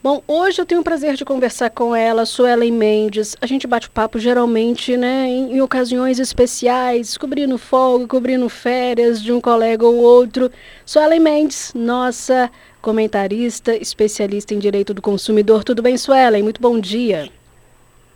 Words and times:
Bom, 0.00 0.22
hoje 0.28 0.60
eu 0.60 0.64
tenho 0.64 0.80
o 0.80 0.84
prazer 0.84 1.14
de 1.16 1.24
conversar 1.24 1.70
com 1.70 1.94
ela, 1.94 2.24
Suelen 2.24 2.70
Mendes. 2.70 3.36
A 3.40 3.46
gente 3.46 3.66
bate 3.66 3.90
papo 3.90 4.16
geralmente, 4.16 4.96
né, 4.96 5.26
em, 5.26 5.56
em, 5.56 5.60
ocasiões 5.60 6.20
especiais, 6.20 7.16
cobrindo 7.16 7.58
folga, 7.58 8.06
cobrindo 8.06 8.48
férias 8.48 9.20
de 9.20 9.32
um 9.32 9.40
colega 9.40 9.84
ou 9.84 9.96
outro. 9.96 10.52
Suelen 10.86 11.18
Mendes, 11.18 11.72
nossa 11.74 12.48
comentarista, 12.80 13.74
especialista 13.74 14.54
em 14.54 14.60
direito 14.60 14.94
do 14.94 15.02
consumidor. 15.02 15.64
Tudo 15.64 15.82
bem, 15.82 15.98
Suelen? 15.98 16.44
Muito 16.44 16.62
bom 16.62 16.78
dia. 16.78 17.28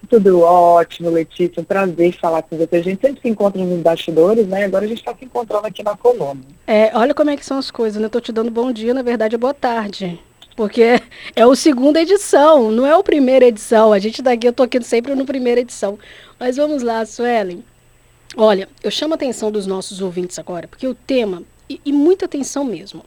Tudo 0.09 0.41
ótimo, 0.41 1.11
Letícia. 1.11 1.61
Um 1.61 1.65
prazer 1.65 2.17
falar 2.17 2.43
com 2.43 2.57
você. 2.57 2.77
A 2.77 2.83
gente 2.83 3.01
sempre 3.01 3.21
se 3.21 3.29
encontra 3.29 3.61
nos 3.61 3.83
bastidores, 3.83 4.47
né? 4.47 4.67
Agora 4.67 4.85
a 4.85 4.89
gente 4.89 4.99
está 4.99 5.17
se 5.17 5.25
encontrando 5.25 5.67
aqui 5.67 5.83
na 5.83 5.97
coluna. 5.97 6.43
É, 6.65 6.97
olha 6.97 7.13
como 7.13 7.31
é 7.31 7.37
que 7.37 7.45
são 7.45 7.59
as 7.59 7.73
coisas, 7.73 8.01
né? 8.01 8.07
Eu 8.07 8.11
tô 8.11 8.21
te 8.21 8.31
dando 8.31 8.53
bom 8.53 8.71
dia, 8.71 8.95
na 8.95 9.03
verdade 9.03 9.35
é 9.35 9.39
boa 9.39 9.55
tarde 9.55 10.21
porque 10.57 11.01
é, 11.35 11.47
o 11.47 11.55
segunda 11.55 12.01
edição, 12.01 12.71
não 12.71 12.87
é 12.87 12.93
a 12.93 13.03
primeira 13.03 13.47
edição. 13.47 13.93
A 13.93 13.99
gente 13.99 14.23
daqui, 14.23 14.47
eu 14.47 14.53
tô 14.53 14.63
aqui 14.63 14.83
sempre 14.83 15.15
no 15.15 15.25
primeira 15.25 15.61
edição. 15.61 15.99
Mas 16.39 16.57
vamos 16.57 16.83
lá, 16.83 17.05
Suelen. 17.05 17.65
Olha, 18.37 18.69
eu 18.83 18.91
chamo 18.91 19.15
a 19.15 19.17
atenção 19.17 19.51
dos 19.51 19.67
nossos 19.67 20.01
ouvintes 20.01 20.39
agora, 20.39 20.67
porque 20.67 20.87
o 20.87 20.95
tema, 20.95 21.43
e, 21.69 21.81
e 21.85 21.93
muita 21.93 22.25
atenção 22.25 22.65
mesmo, 22.65 23.05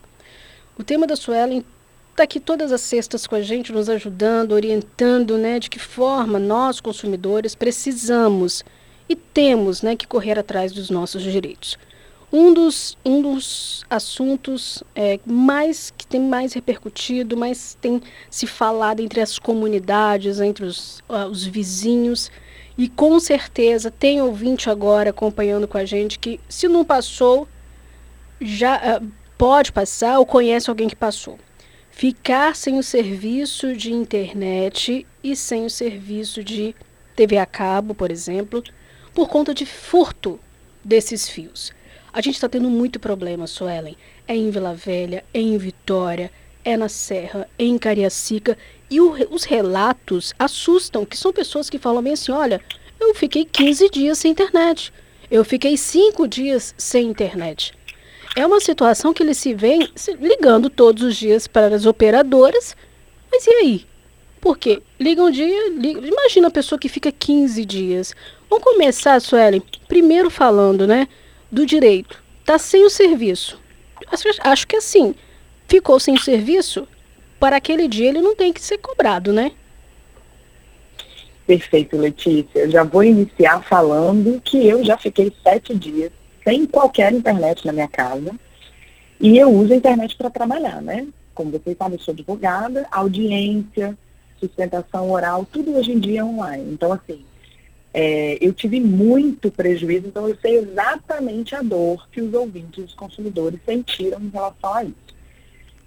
o 0.77 0.83
tema 0.83 1.07
da 1.07 1.15
Suelen 1.15 1.65
está 2.11 2.23
aqui 2.23 2.39
todas 2.39 2.71
as 2.71 2.81
sextas 2.81 3.25
com 3.25 3.35
a 3.35 3.41
gente, 3.41 3.73
nos 3.73 3.89
ajudando, 3.89 4.51
orientando, 4.51 5.37
né, 5.37 5.59
de 5.59 5.69
que 5.69 5.79
forma 5.79 6.37
nós, 6.37 6.79
consumidores, 6.79 7.55
precisamos 7.55 8.63
e 9.09 9.15
temos, 9.15 9.81
né, 9.81 9.95
que 9.95 10.07
correr 10.07 10.37
atrás 10.37 10.71
dos 10.71 10.89
nossos 10.89 11.23
direitos. 11.23 11.77
Um 12.37 12.53
dos, 12.53 12.97
um 13.05 13.21
dos 13.21 13.85
assuntos 13.89 14.83
é, 14.93 15.21
mais 15.25 15.89
que 15.89 16.05
tem 16.05 16.19
mais 16.19 16.51
repercutido, 16.51 17.37
mais 17.37 17.77
tem 17.79 18.01
se 18.29 18.45
falado 18.45 18.99
entre 18.99 19.21
as 19.21 19.39
comunidades, 19.39 20.41
entre 20.41 20.65
os, 20.65 20.99
uh, 21.07 21.29
os 21.31 21.45
vizinhos, 21.45 22.29
e 22.77 22.89
com 22.89 23.21
certeza 23.21 23.89
tem 23.89 24.21
ouvinte 24.21 24.69
agora 24.69 25.11
acompanhando 25.11 25.65
com 25.65 25.77
a 25.77 25.85
gente 25.85 26.19
que, 26.19 26.37
se 26.49 26.67
não 26.67 26.83
passou, 26.83 27.47
já 28.41 28.99
uh, 28.99 29.07
pode 29.37 29.71
passar 29.71 30.19
ou 30.19 30.25
conhece 30.25 30.69
alguém 30.69 30.89
que 30.89 30.95
passou. 30.97 31.39
Ficar 31.89 32.53
sem 32.53 32.77
o 32.77 32.83
serviço 32.83 33.73
de 33.73 33.93
internet 33.93 35.07
e 35.23 35.37
sem 35.37 35.65
o 35.65 35.69
serviço 35.69 36.43
de 36.43 36.75
TV 37.15 37.37
a 37.37 37.45
cabo, 37.45 37.95
por 37.95 38.11
exemplo, 38.11 38.61
por 39.13 39.29
conta 39.29 39.53
de 39.53 39.65
furto 39.65 40.37
desses 40.83 41.29
fios. 41.29 41.71
A 42.15 42.21
gente 42.21 42.35
está 42.35 42.47
tendo 42.47 42.69
muito 42.69 42.97
problema, 42.97 43.45
Suelen. 43.45 43.97
É 44.25 44.33
em 44.33 44.49
Vila 44.49 44.73
Velha, 44.73 45.25
é 45.33 45.39
em 45.41 45.57
Vitória, 45.57 46.31
é 46.63 46.77
na 46.77 46.87
Serra, 46.87 47.45
é 47.59 47.65
em 47.65 47.77
Cariacica. 47.77 48.57
E 48.89 49.01
o, 49.01 49.11
os 49.31 49.43
relatos 49.43 50.33
assustam, 50.39 51.05
que 51.05 51.17
são 51.17 51.33
pessoas 51.33 51.69
que 51.69 51.77
falam 51.77 52.01
bem 52.01 52.13
assim, 52.13 52.31
olha, 52.31 52.61
eu 53.01 53.13
fiquei 53.13 53.43
15 53.43 53.89
dias 53.89 54.17
sem 54.17 54.31
internet. 54.31 54.93
Eu 55.29 55.43
fiquei 55.43 55.75
5 55.75 56.25
dias 56.25 56.73
sem 56.77 57.09
internet. 57.09 57.73
É 58.33 58.45
uma 58.45 58.61
situação 58.61 59.13
que 59.13 59.21
eles 59.21 59.37
se 59.37 59.53
veem 59.53 59.89
ligando 60.21 60.69
todos 60.69 61.03
os 61.03 61.17
dias 61.17 61.47
para 61.47 61.75
as 61.75 61.85
operadoras. 61.85 62.77
Mas 63.29 63.45
e 63.45 63.49
aí? 63.49 63.85
Por 64.39 64.57
quê? 64.57 64.81
Liga 64.97 65.21
um 65.21 65.31
dia, 65.31 65.69
liga... 65.71 65.99
imagina 66.07 66.47
a 66.47 66.51
pessoa 66.51 66.79
que 66.79 66.87
fica 66.87 67.11
15 67.11 67.65
dias. 67.65 68.15
Vamos 68.49 68.63
começar, 68.63 69.19
Suelen, 69.19 69.61
primeiro 69.89 70.29
falando, 70.29 70.87
né? 70.87 71.09
Do 71.55 71.65
direito 71.65 72.21
está 72.41 72.59
sem 72.59 72.83
o 72.83 72.89
serviço, 72.89 73.59
acho 74.41 74.67
que 74.67 74.75
assim, 74.75 75.15
ficou 75.67 75.99
sem 75.99 76.17
serviço, 76.17 76.85
para 77.39 77.55
aquele 77.55 77.87
dia 77.87 78.09
ele 78.09 78.21
não 78.21 78.35
tem 78.35 78.51
que 78.51 78.61
ser 78.61 78.77
cobrado, 78.77 79.31
né? 79.31 79.51
Perfeito, 81.47 81.95
Letícia. 81.95 82.69
Já 82.69 82.83
vou 82.83 83.03
iniciar 83.03 83.61
falando 83.63 84.41
que 84.41 84.67
eu 84.67 84.83
já 84.83 84.97
fiquei 84.97 85.31
sete 85.43 85.73
dias 85.73 86.11
sem 86.43 86.65
qualquer 86.65 87.13
internet 87.13 87.65
na 87.65 87.71
minha 87.71 87.87
casa 87.87 88.31
e 89.19 89.37
eu 89.37 89.49
uso 89.49 89.73
a 89.73 89.77
internet 89.77 90.15
para 90.17 90.29
trabalhar, 90.29 90.81
né? 90.81 91.07
Como 91.33 91.51
vocês 91.51 91.77
sabem, 91.77 91.97
eu 91.97 92.03
sou 92.03 92.13
advogada, 92.13 92.85
audiência, 92.91 93.97
sustentação 94.39 95.09
oral, 95.09 95.45
tudo 95.45 95.77
hoje 95.77 95.93
em 95.93 95.99
dia 95.99 96.19
é 96.19 96.23
online. 96.23 96.73
Então, 96.73 96.91
assim, 96.91 97.23
é, 97.97 98.37
eu 98.41 98.51
tive 98.51 98.81
muito 98.81 99.49
prejuízo, 99.49 100.07
então 100.07 100.27
eu 100.27 100.37
sei 100.41 100.57
exatamente 100.57 101.55
a 101.55 101.61
dor 101.61 102.09
que 102.11 102.19
os 102.19 102.33
ouvintes, 102.33 102.83
os 102.83 102.93
consumidores 102.93 103.57
sentiram 103.65 104.19
em 104.19 104.27
relação 104.27 104.73
a 104.73 104.83
isso. 104.83 105.15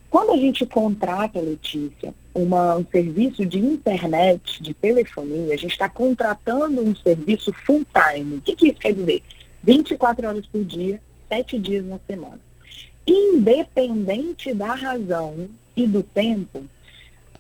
Quando 0.09 0.33
a 0.33 0.37
gente 0.39 0.65
contrata, 0.65 1.39
Letícia, 1.39 2.15
uma, 2.35 2.77
um 2.77 2.87
serviço 2.91 3.45
de 3.45 3.59
internet, 3.59 4.63
de 4.63 4.73
telefonia, 4.73 5.53
a 5.53 5.57
gente 5.59 5.73
está 5.73 5.87
contratando 5.87 6.81
um 6.81 6.97
serviço 6.97 7.53
full 7.53 7.85
time. 7.93 8.39
O 8.39 8.41
que, 8.41 8.57
que 8.57 8.69
isso 8.69 8.81
quer 8.81 8.95
dizer? 8.95 9.23
24 9.63 10.29
horas 10.29 10.47
por 10.47 10.65
dia, 10.65 10.99
7 11.29 11.59
dias 11.59 11.85
na 11.85 11.99
semana. 12.07 12.41
Independente 13.07 14.55
da 14.55 14.73
razão 14.73 15.47
e 15.77 15.87
do 15.87 16.03
tempo, 16.03 16.65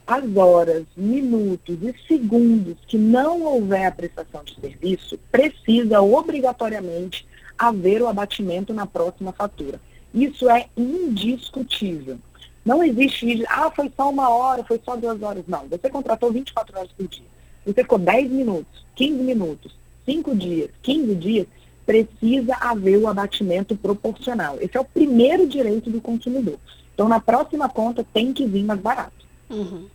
as 0.08 0.36
horas, 0.38 0.86
minutos 0.96 1.76
e 1.82 1.94
segundos 2.08 2.78
que 2.86 2.96
não 2.96 3.42
houver 3.42 3.84
a 3.84 3.92
prestação 3.92 4.42
de 4.42 4.58
serviço, 4.58 5.18
precisa 5.30 6.00
obrigatoriamente 6.00 7.28
haver 7.58 8.00
o 8.00 8.08
abatimento 8.08 8.72
na 8.72 8.86
próxima 8.86 9.32
fatura. 9.32 9.78
Isso 10.14 10.48
é 10.48 10.66
indiscutível. 10.74 12.18
Não 12.64 12.82
existe, 12.82 13.44
ah, 13.50 13.70
foi 13.70 13.92
só 13.94 14.08
uma 14.08 14.30
hora, 14.30 14.64
foi 14.64 14.80
só 14.82 14.96
duas 14.96 15.22
horas. 15.22 15.44
Não, 15.46 15.68
você 15.68 15.90
contratou 15.90 16.32
24 16.32 16.78
horas 16.78 16.90
por 16.90 17.06
dia. 17.06 17.26
Você 17.66 17.82
ficou 17.82 17.98
10 17.98 18.30
minutos, 18.30 18.86
15 18.96 19.22
minutos, 19.22 19.76
5 20.06 20.34
dias, 20.34 20.70
15 20.82 21.14
dias, 21.16 21.46
precisa 21.84 22.54
haver 22.58 22.96
o 22.96 23.08
abatimento 23.08 23.76
proporcional. 23.76 24.56
Esse 24.58 24.78
é 24.78 24.80
o 24.80 24.84
primeiro 24.86 25.46
direito 25.46 25.90
do 25.90 26.00
consumidor. 26.00 26.58
Então, 26.94 27.10
na 27.10 27.20
próxima 27.20 27.68
conta, 27.68 28.06
tem 28.10 28.32
que 28.32 28.46
vir 28.46 28.64
mais 28.64 28.80
barato. 28.80 29.26
Uhum. 29.50 29.86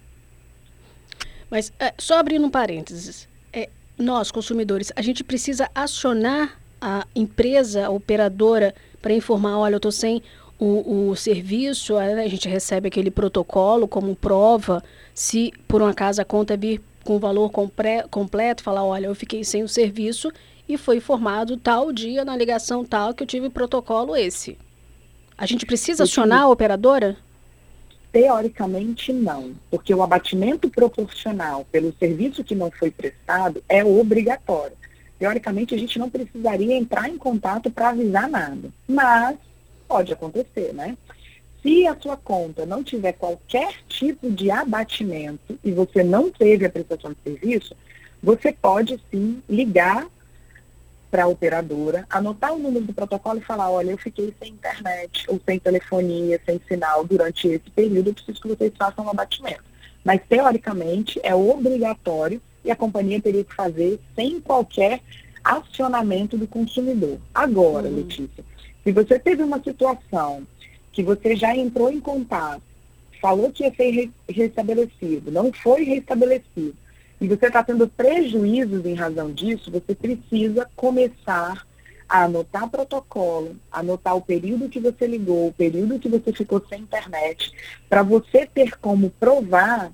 Mas 1.53 1.72
é, 1.80 1.94
só 2.00 2.18
abrindo 2.18 2.47
um 2.47 2.50
parênteses, 2.50 3.30
é, 3.53 3.69
nós, 3.96 4.31
consumidores, 4.31 4.91
a 4.96 5.03
gente 5.03 5.24
precisa 5.24 5.69
acionar 5.75 6.59
a 6.81 7.06
empresa, 7.16 7.86
a 7.86 7.90
operadora, 7.91 8.74
para 9.00 9.14
informar, 9.14 9.59
olha, 9.59 9.75
eu 9.75 9.78
estou 9.78 9.91
sem 9.91 10.24
o, 10.58 11.09
o 11.09 11.16
serviço, 11.16 11.96
a 11.96 12.28
gente 12.28 12.50
recebe 12.50 12.88
aquele 12.88 13.12
protocolo 13.12 13.88
como 13.88 14.16
prova, 14.16 14.84
se 15.14 15.53
por 15.68 15.80
um 15.80 15.86
acaso 15.86 16.19
a 16.19 16.25
conta 16.25 16.58
vir 16.58 16.81
com 17.03 17.18
o 17.18 17.19
valor 17.19 17.52
compre, 17.52 18.02
completo, 18.09 18.64
falar, 18.64 18.84
olha, 18.84 19.06
eu 19.06 19.14
fiquei 19.14 19.44
sem 19.44 19.62
o 19.62 19.70
serviço 19.70 20.31
e 20.68 20.75
foi 20.75 20.97
informado 20.97 21.56
tal 21.56 21.94
dia 21.94 22.25
na 22.25 22.35
ligação 22.35 22.84
tal 22.84 23.14
que 23.14 23.22
eu 23.22 23.28
tive 23.28 23.47
protocolo 23.52 24.16
esse. 24.16 24.58
A 25.38 25.46
gente 25.46 25.68
precisa 25.68 26.02
acionar 26.02 26.41
a 26.41 26.50
operadora? 26.50 27.16
Teoricamente, 28.13 29.12
não, 29.12 29.56
porque 29.72 29.91
o 29.91 30.03
abatimento 30.03 30.69
proporcional 30.69 31.66
pelo 31.72 31.91
serviço 31.97 32.44
que 32.44 32.53
não 32.53 32.69
foi 32.69 32.91
prestado 32.91 33.63
é 33.68 33.84
obrigatório. 33.84 34.78
Teoricamente, 35.18 35.74
a 35.74 35.79
gente 35.79 35.97
não 35.97 36.12
precisaria 36.12 36.75
entrar 36.75 37.09
em 37.09 37.18
contato 37.18 37.72
para 37.72 37.90
avisar 37.90 38.29
nada, 38.29 38.69
mas 38.88 39.35
pode 39.88 40.13
acontecer, 40.13 40.75
né? 40.75 40.96
Se 41.63 41.88
a 41.88 42.00
sua 42.00 42.16
conta 42.16 42.68
não 42.68 42.84
tiver 42.84 43.13
qualquer 43.13 43.73
tipo 43.88 44.29
de 44.29 44.52
abatimento 44.52 45.57
e 45.63 45.72
você 45.72 46.03
não 46.03 46.29
teve 46.29 46.68
a 46.68 46.69
prestação 46.69 47.13
de 47.13 47.18
serviço, 47.23 47.75
você 48.22 48.53
pode 48.53 49.02
sim 49.09 49.41
ligar 49.50 50.06
para 51.13 51.25
a 51.25 51.28
operadora, 51.28 52.07
anotar 52.09 52.51
o 52.56 52.57
número 52.57 52.85
do 52.85 52.94
protocolo 52.94 53.38
e 53.38 53.44
falar, 53.44 53.69
olha, 53.69 53.91
eu 53.91 53.97
fiquei 54.00 54.34
sem 54.40 54.53
internet, 54.53 55.29
ou 55.29 55.40
sem 55.46 55.59
telefonia, 55.59 56.41
sem 56.44 56.59
sinal 56.68 57.06
durante 57.06 57.47
esse 57.47 57.69
período, 57.69 58.09
eu 58.09 58.13
preciso 58.16 58.41
que 58.41 58.47
vocês 58.47 58.74
façam 58.75 59.06
um 59.06 59.09
abatimento. 59.12 59.63
Mas, 60.03 60.19
teoricamente, 60.28 61.20
é 61.22 61.35
obrigatório 61.35 62.41
e 62.66 62.72
a 62.72 62.76
companhia 62.76 63.22
teria 63.22 63.43
que 63.43 63.53
fazer 63.53 63.99
sem 64.16 64.41
qualquer 64.41 65.02
acionamento 65.43 66.35
do 66.35 66.47
consumidor. 66.47 67.20
Agora, 67.32 67.88
uhum. 67.88 67.97
Letícia, 67.97 68.43
se 68.84 68.91
você 68.91 69.20
teve 69.20 69.43
uma 69.43 69.61
situação 69.61 70.41
que 70.91 71.03
você 71.03 71.35
já 71.35 71.55
entrou 71.55 71.91
em 71.91 71.99
contato, 71.99 72.64
falou 73.22 73.52
que 73.52 73.64
ia 73.64 73.73
ser 73.76 74.09
restabelecido, 74.28 75.29
não 75.29 75.53
foi 75.53 75.84
restabelecido, 75.84 76.76
e 77.23 77.28
você 77.28 77.47
está 77.47 77.64
tendo 77.64 77.87
prejuízos 77.87 78.85
em 78.85 78.93
razão 78.93 79.31
disso, 79.31 79.72
você 79.72 79.96
precisa 79.96 80.70
começar 80.75 81.66
a 82.08 82.23
anotar 82.23 82.70
protocolo, 82.70 83.55
anotar 83.72 84.16
o 84.16 84.22
período 84.22 84.70
que 84.70 84.79
você 84.79 85.08
ligou, 85.08 85.47
o 85.47 85.53
período 85.53 85.97
que 85.99 86.09
você 86.09 86.34
ficou 86.34 86.61
sem 86.67 86.81
internet, 86.81 87.52
para 87.90 88.03
você 88.03 88.46
ter 88.46 88.78
como 88.78 89.09
provar, 89.09 89.91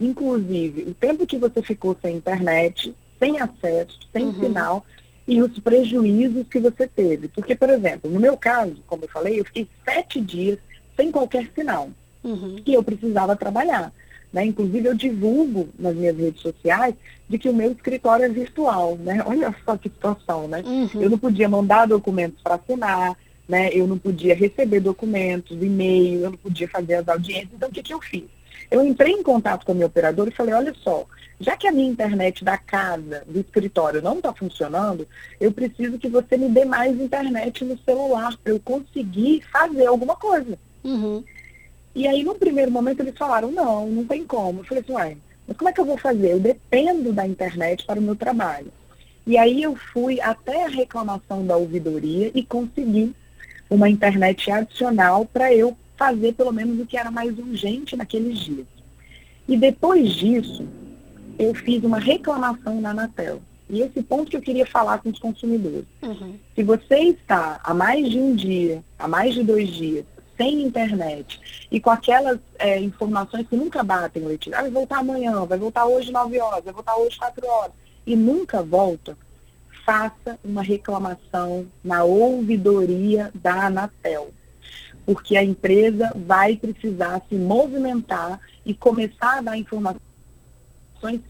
inclusive, 0.00 0.82
o 0.84 0.94
tempo 0.94 1.26
que 1.26 1.36
você 1.36 1.62
ficou 1.62 1.96
sem 2.00 2.16
internet, 2.16 2.94
sem 3.18 3.38
acesso, 3.38 3.98
sem 4.12 4.24
uhum. 4.24 4.40
sinal, 4.40 4.86
e 5.28 5.40
os 5.42 5.58
prejuízos 5.58 6.48
que 6.48 6.58
você 6.58 6.88
teve. 6.88 7.28
Porque, 7.28 7.54
por 7.54 7.70
exemplo, 7.70 8.10
no 8.10 8.18
meu 8.18 8.36
caso, 8.36 8.82
como 8.86 9.04
eu 9.04 9.08
falei, 9.08 9.38
eu 9.38 9.44
fiquei 9.44 9.68
sete 9.84 10.20
dias 10.20 10.58
sem 10.96 11.12
qualquer 11.12 11.50
sinal. 11.54 11.90
Uhum. 12.24 12.56
E 12.66 12.74
eu 12.74 12.82
precisava 12.82 13.36
trabalhar. 13.36 13.92
Né? 14.32 14.46
Inclusive, 14.46 14.88
eu 14.88 14.94
divulgo 14.94 15.68
nas 15.78 15.94
minhas 15.94 16.16
redes 16.16 16.40
sociais 16.40 16.94
de 17.28 17.38
que 17.38 17.48
o 17.48 17.54
meu 17.54 17.72
escritório 17.72 18.24
é 18.24 18.28
virtual. 18.28 18.96
Né? 18.96 19.22
Olha 19.26 19.54
só 19.64 19.76
que 19.76 19.88
situação, 19.88 20.46
né? 20.46 20.62
Uhum. 20.64 21.02
Eu 21.02 21.10
não 21.10 21.18
podia 21.18 21.48
mandar 21.48 21.86
documentos 21.86 22.40
para 22.42 22.54
assinar, 22.54 23.16
né? 23.48 23.70
eu 23.72 23.86
não 23.86 23.98
podia 23.98 24.34
receber 24.34 24.80
documentos, 24.80 25.60
e-mail, 25.60 26.20
eu 26.20 26.30
não 26.30 26.38
podia 26.38 26.68
fazer 26.68 26.94
as 26.94 27.08
audiências. 27.08 27.50
Então, 27.54 27.68
o 27.68 27.72
que, 27.72 27.82
que 27.82 27.92
eu 27.92 28.00
fiz? 28.00 28.24
Eu 28.70 28.86
entrei 28.86 29.12
em 29.12 29.22
contato 29.22 29.66
com 29.66 29.72
a 29.72 29.74
minha 29.74 29.86
operadora 29.86 30.30
e 30.30 30.34
falei, 30.34 30.54
olha 30.54 30.72
só, 30.84 31.04
já 31.40 31.56
que 31.56 31.66
a 31.66 31.72
minha 31.72 31.90
internet 31.90 32.44
da 32.44 32.56
casa, 32.56 33.24
do 33.26 33.40
escritório, 33.40 34.00
não 34.00 34.18
está 34.18 34.32
funcionando, 34.32 35.08
eu 35.40 35.50
preciso 35.50 35.98
que 35.98 36.08
você 36.08 36.36
me 36.36 36.48
dê 36.48 36.64
mais 36.64 37.00
internet 37.00 37.64
no 37.64 37.76
celular 37.78 38.36
para 38.36 38.52
eu 38.52 38.60
conseguir 38.60 39.42
fazer 39.50 39.86
alguma 39.86 40.14
coisa. 40.14 40.56
Uhum. 40.84 41.24
E 41.94 42.06
aí, 42.06 42.22
no 42.22 42.34
primeiro 42.34 42.70
momento, 42.70 43.00
eles 43.00 43.16
falaram, 43.16 43.50
não, 43.50 43.88
não 43.88 44.04
tem 44.04 44.24
como. 44.24 44.60
Eu 44.60 44.64
falei 44.64 44.82
assim, 44.82 44.92
uai, 44.92 45.16
mas 45.46 45.56
como 45.56 45.68
é 45.68 45.72
que 45.72 45.80
eu 45.80 45.84
vou 45.84 45.98
fazer? 45.98 46.32
Eu 46.32 46.40
dependo 46.40 47.12
da 47.12 47.26
internet 47.26 47.84
para 47.84 47.98
o 47.98 48.02
meu 48.02 48.14
trabalho. 48.14 48.72
E 49.26 49.36
aí 49.36 49.62
eu 49.62 49.76
fui 49.76 50.20
até 50.20 50.64
a 50.64 50.68
reclamação 50.68 51.44
da 51.44 51.56
ouvidoria 51.56 52.30
e 52.34 52.42
consegui 52.42 53.14
uma 53.68 53.88
internet 53.88 54.50
adicional 54.50 55.24
para 55.26 55.52
eu 55.54 55.76
fazer 55.96 56.32
pelo 56.34 56.52
menos 56.52 56.80
o 56.80 56.86
que 56.86 56.96
era 56.96 57.10
mais 57.10 57.36
urgente 57.38 57.96
naqueles 57.96 58.38
dias. 58.38 58.66
E 59.46 59.56
depois 59.56 60.12
disso, 60.12 60.66
eu 61.38 61.54
fiz 61.54 61.82
uma 61.84 61.98
reclamação 61.98 62.80
na 62.80 62.90
Anatel. 62.90 63.42
E 63.68 63.82
esse 63.82 64.02
ponto 64.02 64.30
que 64.30 64.36
eu 64.36 64.42
queria 64.42 64.66
falar 64.66 64.98
com 64.98 65.10
os 65.10 65.18
consumidores. 65.18 65.84
Uhum. 66.02 66.34
Se 66.54 66.62
você 66.62 66.96
está 66.96 67.60
há 67.62 67.72
mais 67.72 68.10
de 68.10 68.18
um 68.18 68.34
dia, 68.34 68.82
há 68.98 69.06
mais 69.06 69.34
de 69.34 69.44
dois 69.44 69.68
dias, 69.68 70.04
sem 70.40 70.62
internet 70.62 71.38
e 71.70 71.78
com 71.78 71.90
aquelas 71.90 72.38
é, 72.58 72.80
informações 72.80 73.46
que 73.46 73.54
nunca 73.54 73.82
batem, 73.82 74.24
Letícia, 74.24 74.58
ah, 74.58 74.62
vai 74.62 74.70
voltar 74.70 75.00
amanhã, 75.00 75.44
vai 75.44 75.58
voltar 75.58 75.84
hoje 75.84 76.10
9 76.10 76.40
horas, 76.40 76.64
vai 76.64 76.72
voltar 76.72 76.96
hoje 76.96 77.18
4 77.18 77.46
horas, 77.46 77.72
e 78.06 78.16
nunca 78.16 78.62
volta, 78.62 79.18
faça 79.84 80.38
uma 80.42 80.62
reclamação 80.62 81.66
na 81.84 82.04
ouvidoria 82.04 83.30
da 83.34 83.66
Anatel 83.66 84.32
porque 85.04 85.36
a 85.36 85.42
empresa 85.42 86.12
vai 86.14 86.56
precisar 86.56 87.20
se 87.28 87.34
movimentar 87.34 88.38
e 88.64 88.72
começar 88.72 89.38
a 89.38 89.40
dar 89.40 89.56
informações 89.56 90.00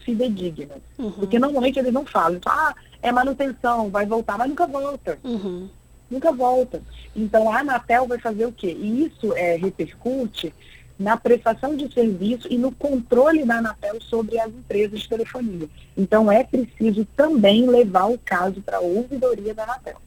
fidedignas. 0.05 0.81
Uhum. 0.99 1.11
Porque 1.11 1.39
normalmente 1.39 1.79
eles 1.79 1.91
não 1.91 2.05
falam, 2.05 2.39
ah, 2.45 2.75
é 3.01 3.11
manutenção, 3.11 3.89
vai 3.89 4.05
voltar, 4.05 4.37
mas 4.37 4.49
nunca 4.49 4.67
volta. 4.67 5.17
Uhum. 5.23 5.67
Nunca 6.11 6.31
volta. 6.33 6.81
Então 7.15 7.49
a 7.49 7.59
Anatel 7.59 8.05
vai 8.05 8.19
fazer 8.19 8.45
o 8.45 8.51
quê? 8.51 8.75
E 8.77 9.05
isso 9.05 9.33
é, 9.35 9.55
repercute 9.55 10.53
na 10.99 11.17
prestação 11.17 11.75
de 11.75 11.91
serviço 11.91 12.47
e 12.49 12.57
no 12.57 12.71
controle 12.71 13.43
da 13.43 13.57
Anatel 13.57 13.99
sobre 14.01 14.39
as 14.39 14.49
empresas 14.49 14.99
de 14.99 15.09
telefonia. 15.09 15.67
Então 15.97 16.31
é 16.31 16.43
preciso 16.43 17.07
também 17.15 17.65
levar 17.65 18.05
o 18.05 18.19
caso 18.19 18.61
para 18.61 18.77
a 18.77 18.81
ouvidoria 18.81 19.53
da 19.53 19.63
Anatel. 19.63 19.97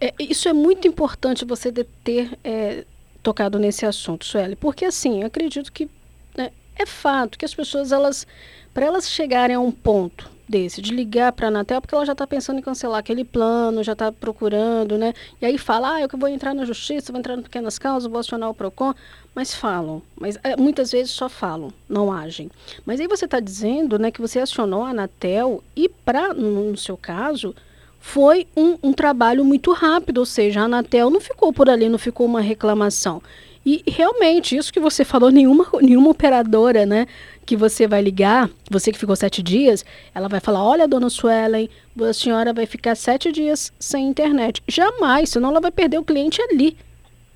É, 0.00 0.12
isso 0.18 0.48
é 0.48 0.52
muito 0.52 0.88
importante 0.88 1.44
você 1.44 1.70
ter 2.02 2.36
é, 2.42 2.84
tocado 3.22 3.58
nesse 3.58 3.86
assunto, 3.86 4.24
Sueli, 4.24 4.56
porque 4.56 4.84
assim, 4.84 5.22
acredito 5.22 5.70
que 5.70 5.88
né, 6.36 6.50
é 6.74 6.84
fato 6.84 7.38
que 7.38 7.44
as 7.44 7.54
pessoas, 7.54 7.92
elas, 7.92 8.26
para 8.74 8.86
elas 8.86 9.08
chegarem 9.08 9.54
a 9.54 9.60
um 9.60 9.70
ponto 9.70 10.28
desse, 10.50 10.82
de 10.82 10.92
ligar 10.92 11.32
para 11.32 11.46
a 11.46 11.48
Anatel, 11.48 11.80
porque 11.80 11.94
ela 11.94 12.04
já 12.04 12.12
está 12.12 12.26
pensando 12.26 12.58
em 12.58 12.62
cancelar 12.62 12.98
aquele 12.98 13.24
plano, 13.24 13.84
já 13.84 13.92
está 13.92 14.10
procurando, 14.10 14.98
né? 14.98 15.14
E 15.40 15.46
aí 15.46 15.56
fala, 15.56 15.94
ah, 15.94 16.00
eu 16.00 16.08
que 16.08 16.16
vou 16.16 16.28
entrar 16.28 16.52
na 16.52 16.64
justiça, 16.64 17.12
vou 17.12 17.20
entrar 17.20 17.38
em 17.38 17.42
pequenas 17.42 17.78
causas, 17.78 18.10
vou 18.10 18.18
acionar 18.18 18.50
o 18.50 18.54
PROCON, 18.54 18.92
mas 19.34 19.54
falam, 19.54 20.02
mas 20.18 20.36
é, 20.42 20.56
muitas 20.56 20.90
vezes 20.90 21.12
só 21.12 21.28
falam, 21.28 21.72
não 21.88 22.12
agem. 22.12 22.50
Mas 22.84 22.98
aí 23.00 23.06
você 23.06 23.26
está 23.26 23.38
dizendo, 23.38 23.98
né, 23.98 24.10
que 24.10 24.20
você 24.20 24.40
acionou 24.40 24.82
a 24.82 24.90
Anatel 24.90 25.62
e, 25.76 25.88
para 25.88 26.34
no, 26.34 26.72
no 26.72 26.76
seu 26.76 26.96
caso, 26.96 27.54
foi 28.00 28.48
um, 28.56 28.76
um, 28.82 28.92
trabalho 28.92 29.44
muito 29.44 29.72
rápido, 29.72 30.18
ou 30.18 30.26
seja, 30.26 30.62
a 30.62 30.64
Anatel 30.64 31.10
não 31.10 31.20
ficou 31.20 31.52
por 31.52 31.70
ali, 31.70 31.88
não 31.88 31.98
ficou 31.98 32.26
uma 32.26 32.40
reclamação. 32.40 33.22
E 33.64 33.82
realmente, 33.86 34.56
isso 34.56 34.72
que 34.72 34.80
você 34.80 35.04
falou, 35.04 35.30
nenhuma, 35.30 35.66
nenhuma 35.82 36.10
operadora, 36.10 36.86
né, 36.86 37.06
que 37.44 37.56
você 37.56 37.86
vai 37.86 38.00
ligar, 38.00 38.48
você 38.70 38.90
que 38.90 38.98
ficou 38.98 39.14
sete 39.14 39.42
dias, 39.42 39.84
ela 40.14 40.28
vai 40.28 40.40
falar, 40.40 40.64
olha, 40.64 40.88
dona 40.88 41.10
Suelen, 41.10 41.68
a 42.00 42.12
senhora 42.12 42.52
vai 42.52 42.64
ficar 42.64 42.94
sete 42.94 43.30
dias 43.30 43.72
sem 43.78 44.06
internet. 44.06 44.62
Jamais, 44.66 45.30
senão 45.30 45.50
ela 45.50 45.60
vai 45.60 45.70
perder 45.70 45.98
o 45.98 46.04
cliente 46.04 46.40
ali. 46.40 46.76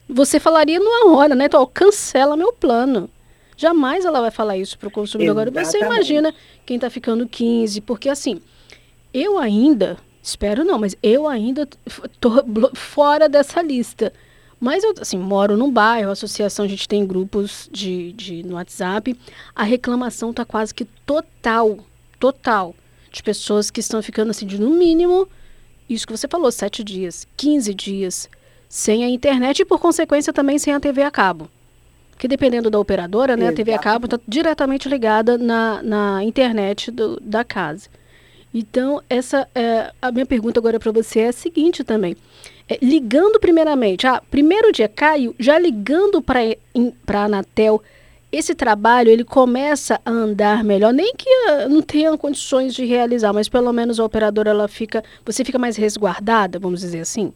Você 0.08 0.40
falaria 0.40 0.78
numa 0.78 1.14
hora, 1.14 1.34
né, 1.34 1.44
então, 1.44 1.68
cancela 1.72 2.36
meu 2.36 2.52
plano. 2.52 3.10
Jamais 3.56 4.04
ela 4.04 4.20
vai 4.20 4.30
falar 4.30 4.56
isso 4.56 4.78
para 4.78 4.88
o 4.88 4.90
consumidor. 4.90 5.46
Exatamente. 5.46 5.58
Agora, 5.58 5.70
você 5.70 5.78
imagina 5.78 6.34
quem 6.66 6.76
está 6.76 6.90
ficando 6.90 7.28
15, 7.28 7.80
porque 7.82 8.08
assim, 8.08 8.40
eu 9.12 9.38
ainda 9.38 9.98
Espero 10.24 10.64
não, 10.64 10.78
mas 10.78 10.96
eu 11.02 11.28
ainda 11.28 11.68
tô 12.18 12.42
fora 12.74 13.28
dessa 13.28 13.60
lista. 13.60 14.10
Mas 14.60 14.82
eu, 14.84 14.94
assim, 15.00 15.18
moro 15.18 15.56
num 15.56 15.70
bairro, 15.70 16.10
associação, 16.10 16.64
a 16.64 16.68
gente 16.68 16.88
tem 16.88 17.06
grupos 17.06 17.68
de, 17.72 18.12
de, 18.12 18.42
no 18.42 18.54
WhatsApp. 18.54 19.18
A 19.54 19.62
reclamação 19.62 20.32
tá 20.32 20.44
quase 20.44 20.74
que 20.74 20.84
total, 20.84 21.78
total, 22.18 22.74
de 23.10 23.22
pessoas 23.22 23.70
que 23.70 23.80
estão 23.80 24.02
ficando, 24.02 24.30
assim, 24.30 24.46
de 24.46 24.60
no 24.60 24.70
mínimo, 24.70 25.28
isso 25.88 26.06
que 26.06 26.16
você 26.16 26.26
falou, 26.26 26.50
sete 26.50 26.82
dias, 26.82 27.26
15 27.36 27.74
dias, 27.74 28.28
sem 28.68 29.04
a 29.04 29.08
internet 29.08 29.60
e, 29.60 29.64
por 29.64 29.78
consequência, 29.78 30.32
também 30.32 30.58
sem 30.58 30.72
a 30.72 30.80
TV 30.80 31.02
a 31.02 31.10
cabo. 31.10 31.50
Que 32.18 32.28
dependendo 32.28 32.70
da 32.70 32.78
operadora, 32.78 33.36
né, 33.36 33.48
a 33.48 33.52
TV 33.52 33.72
a 33.72 33.78
cabo 33.78 34.06
está 34.06 34.18
diretamente 34.26 34.88
ligada 34.88 35.36
na, 35.36 35.82
na 35.82 36.24
internet 36.24 36.90
do, 36.90 37.20
da 37.20 37.44
casa. 37.44 37.88
Então, 38.52 39.02
essa 39.10 39.48
é, 39.52 39.92
a 40.00 40.12
minha 40.12 40.24
pergunta 40.24 40.60
agora 40.60 40.78
para 40.78 40.92
você 40.92 41.20
é 41.20 41.28
a 41.28 41.32
seguinte 41.32 41.82
também. 41.82 42.16
É, 42.68 42.78
ligando 42.80 43.38
primeiramente, 43.38 44.06
ah, 44.06 44.22
primeiro 44.30 44.72
dia 44.72 44.88
Caio, 44.88 45.34
já 45.38 45.58
ligando 45.58 46.22
para 46.22 46.40
a 47.20 47.24
Anatel, 47.24 47.82
esse 48.32 48.54
trabalho 48.54 49.10
ele 49.10 49.22
começa 49.22 50.00
a 50.04 50.10
andar 50.10 50.64
melhor, 50.64 50.92
nem 50.92 51.14
que 51.14 51.28
uh, 51.28 51.68
não 51.68 51.82
tenha 51.82 52.16
condições 52.18 52.74
de 52.74 52.84
realizar, 52.84 53.32
mas 53.32 53.48
pelo 53.48 53.72
menos 53.72 54.00
a 54.00 54.04
operadora 54.04 54.50
ela 54.50 54.66
fica, 54.66 55.04
você 55.24 55.44
fica 55.44 55.58
mais 55.58 55.76
resguardada, 55.76 56.58
vamos 56.58 56.80
dizer 56.80 57.00
assim. 57.00 57.32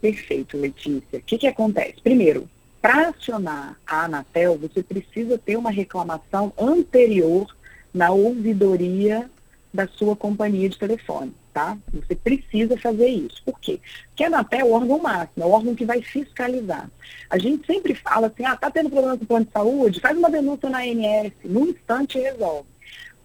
Perfeito, 0.00 0.56
Letícia. 0.56 1.18
O 1.18 1.22
que, 1.22 1.38
que 1.38 1.46
acontece? 1.46 1.96
Primeiro, 2.02 2.48
para 2.80 3.08
acionar 3.08 3.76
a 3.84 4.04
Anatel, 4.04 4.56
você 4.56 4.82
precisa 4.82 5.36
ter 5.36 5.56
uma 5.56 5.70
reclamação 5.70 6.52
anterior 6.56 7.46
na 7.92 8.10
ouvidoria 8.10 9.28
da 9.74 9.88
sua 9.88 10.14
companhia 10.14 10.68
de 10.68 10.78
telefone, 10.78 11.34
tá? 11.56 11.78
Você 11.90 12.14
precisa 12.14 12.76
fazer 12.76 13.08
isso. 13.08 13.42
Por 13.42 13.58
quê? 13.58 13.80
Porque 14.08 14.24
a 14.24 14.26
Anatel 14.26 14.60
é 14.60 14.64
o 14.64 14.72
órgão 14.72 14.98
máximo, 14.98 15.42
é 15.42 15.46
o 15.46 15.50
órgão 15.50 15.74
que 15.74 15.86
vai 15.86 16.02
fiscalizar. 16.02 16.90
A 17.30 17.38
gente 17.38 17.66
sempre 17.66 17.94
fala 17.94 18.26
assim, 18.26 18.44
ah, 18.44 18.54
tá 18.54 18.70
tendo 18.70 18.90
problema 18.90 19.16
com 19.16 19.24
o 19.24 19.26
plano 19.26 19.46
de 19.46 19.52
saúde? 19.52 20.00
Faz 20.00 20.18
uma 20.18 20.28
denúncia 20.28 20.68
na 20.68 20.80
ANS, 20.80 21.32
num 21.42 21.68
instante 21.68 22.18
resolve. 22.18 22.68